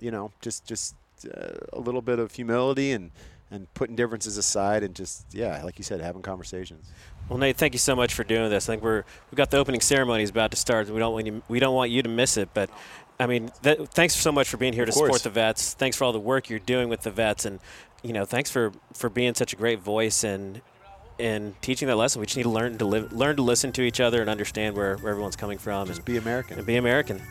you 0.00 0.10
know, 0.10 0.32
just 0.40 0.66
just 0.66 0.94
uh, 1.26 1.58
a 1.72 1.80
little 1.80 2.02
bit 2.02 2.18
of 2.18 2.32
humility 2.32 2.92
and 2.92 3.10
and 3.50 3.72
putting 3.74 3.94
differences 3.96 4.36
aside 4.36 4.82
and 4.82 4.94
just 4.94 5.26
yeah, 5.32 5.62
like 5.62 5.78
you 5.78 5.84
said, 5.84 6.00
having 6.00 6.22
conversations. 6.22 6.90
Well, 7.28 7.38
Nate, 7.38 7.56
thank 7.56 7.74
you 7.74 7.78
so 7.78 7.96
much 7.96 8.14
for 8.14 8.24
doing 8.24 8.50
this. 8.50 8.68
I 8.68 8.72
think 8.74 8.82
we're 8.82 9.04
we've 9.30 9.36
got 9.36 9.50
the 9.50 9.58
opening 9.58 9.80
ceremony 9.80 10.22
is 10.22 10.30
about 10.30 10.50
to 10.52 10.56
start. 10.56 10.88
We 10.88 10.98
don't 10.98 11.12
want 11.12 11.26
you, 11.26 11.42
we 11.48 11.58
don't 11.60 11.74
want 11.74 11.90
you 11.90 12.02
to 12.02 12.08
miss 12.08 12.36
it, 12.36 12.50
but 12.54 12.70
I 13.18 13.26
mean, 13.26 13.50
that, 13.62 13.88
thanks 13.88 14.14
so 14.14 14.30
much 14.30 14.48
for 14.48 14.58
being 14.58 14.72
here 14.74 14.82
of 14.82 14.90
to 14.90 14.92
course. 14.94 15.06
support 15.08 15.22
the 15.22 15.30
vets. 15.30 15.74
Thanks 15.74 15.96
for 15.96 16.04
all 16.04 16.12
the 16.12 16.20
work 16.20 16.50
you're 16.50 16.58
doing 16.58 16.88
with 16.88 17.02
the 17.02 17.10
vets, 17.10 17.44
and 17.44 17.60
you 18.02 18.12
know, 18.12 18.24
thanks 18.24 18.50
for 18.50 18.72
for 18.92 19.08
being 19.08 19.34
such 19.34 19.52
a 19.52 19.56
great 19.56 19.80
voice 19.80 20.22
and 20.24 20.60
and 21.18 21.60
teaching 21.62 21.88
that 21.88 21.96
lesson. 21.96 22.20
We 22.20 22.26
just 22.26 22.36
need 22.36 22.42
to 22.42 22.50
learn 22.50 22.76
to 22.78 22.84
live, 22.84 23.12
learn 23.12 23.36
to 23.36 23.42
listen 23.42 23.72
to 23.72 23.82
each 23.82 24.00
other 24.00 24.20
and 24.20 24.28
understand 24.28 24.76
where, 24.76 24.96
where 24.98 25.12
everyone's 25.12 25.34
coming 25.36 25.56
from, 25.56 25.88
and 25.88 26.04
Be 26.04 26.18
American. 26.18 26.58
and 26.58 26.66
be 26.66 26.76
American. 26.76 27.22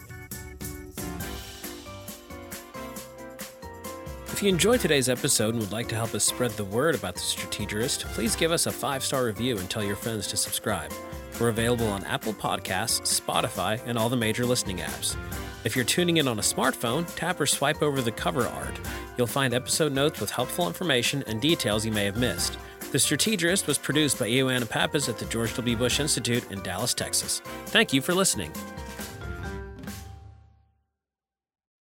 If 4.35 4.43
you 4.43 4.49
enjoyed 4.49 4.81
today's 4.81 5.07
episode 5.07 5.53
and 5.53 5.59
would 5.61 5.71
like 5.71 5.87
to 5.87 5.95
help 5.95 6.13
us 6.13 6.25
spread 6.25 6.51
the 6.51 6.65
word 6.65 6.93
about 6.93 7.13
the 7.13 7.21
Strategist, 7.21 8.03
please 8.07 8.35
give 8.35 8.51
us 8.51 8.65
a 8.65 8.71
five 8.71 9.01
star 9.01 9.23
review 9.23 9.57
and 9.57 9.69
tell 9.69 9.81
your 9.81 9.95
friends 9.95 10.27
to 10.27 10.35
subscribe. 10.35 10.91
We're 11.39 11.47
available 11.47 11.87
on 11.87 12.03
Apple 12.03 12.33
Podcasts, 12.33 13.21
Spotify, 13.21 13.79
and 13.85 13.97
all 13.97 14.09
the 14.09 14.17
major 14.17 14.45
listening 14.45 14.79
apps. 14.79 15.15
If 15.63 15.73
you're 15.73 15.85
tuning 15.85 16.17
in 16.17 16.27
on 16.27 16.39
a 16.39 16.41
smartphone, 16.41 17.07
tap 17.15 17.39
or 17.39 17.45
swipe 17.45 17.81
over 17.81 18.01
the 18.01 18.11
cover 18.11 18.45
art. 18.45 18.77
You'll 19.17 19.25
find 19.25 19.53
episode 19.53 19.93
notes 19.93 20.19
with 20.19 20.31
helpful 20.31 20.67
information 20.67 21.23
and 21.27 21.39
details 21.39 21.85
you 21.85 21.93
may 21.93 22.03
have 22.03 22.17
missed. 22.17 22.57
The 22.91 22.99
Strategist 22.99 23.67
was 23.67 23.77
produced 23.77 24.19
by 24.19 24.27
Ioana 24.27 24.69
Pappas 24.69 25.07
at 25.07 25.17
the 25.17 25.25
George 25.27 25.55
W. 25.55 25.77
Bush 25.77 26.01
Institute 26.01 26.51
in 26.51 26.61
Dallas, 26.61 26.93
Texas. 26.93 27.39
Thank 27.67 27.93
you 27.93 28.01
for 28.01 28.13
listening. 28.13 28.51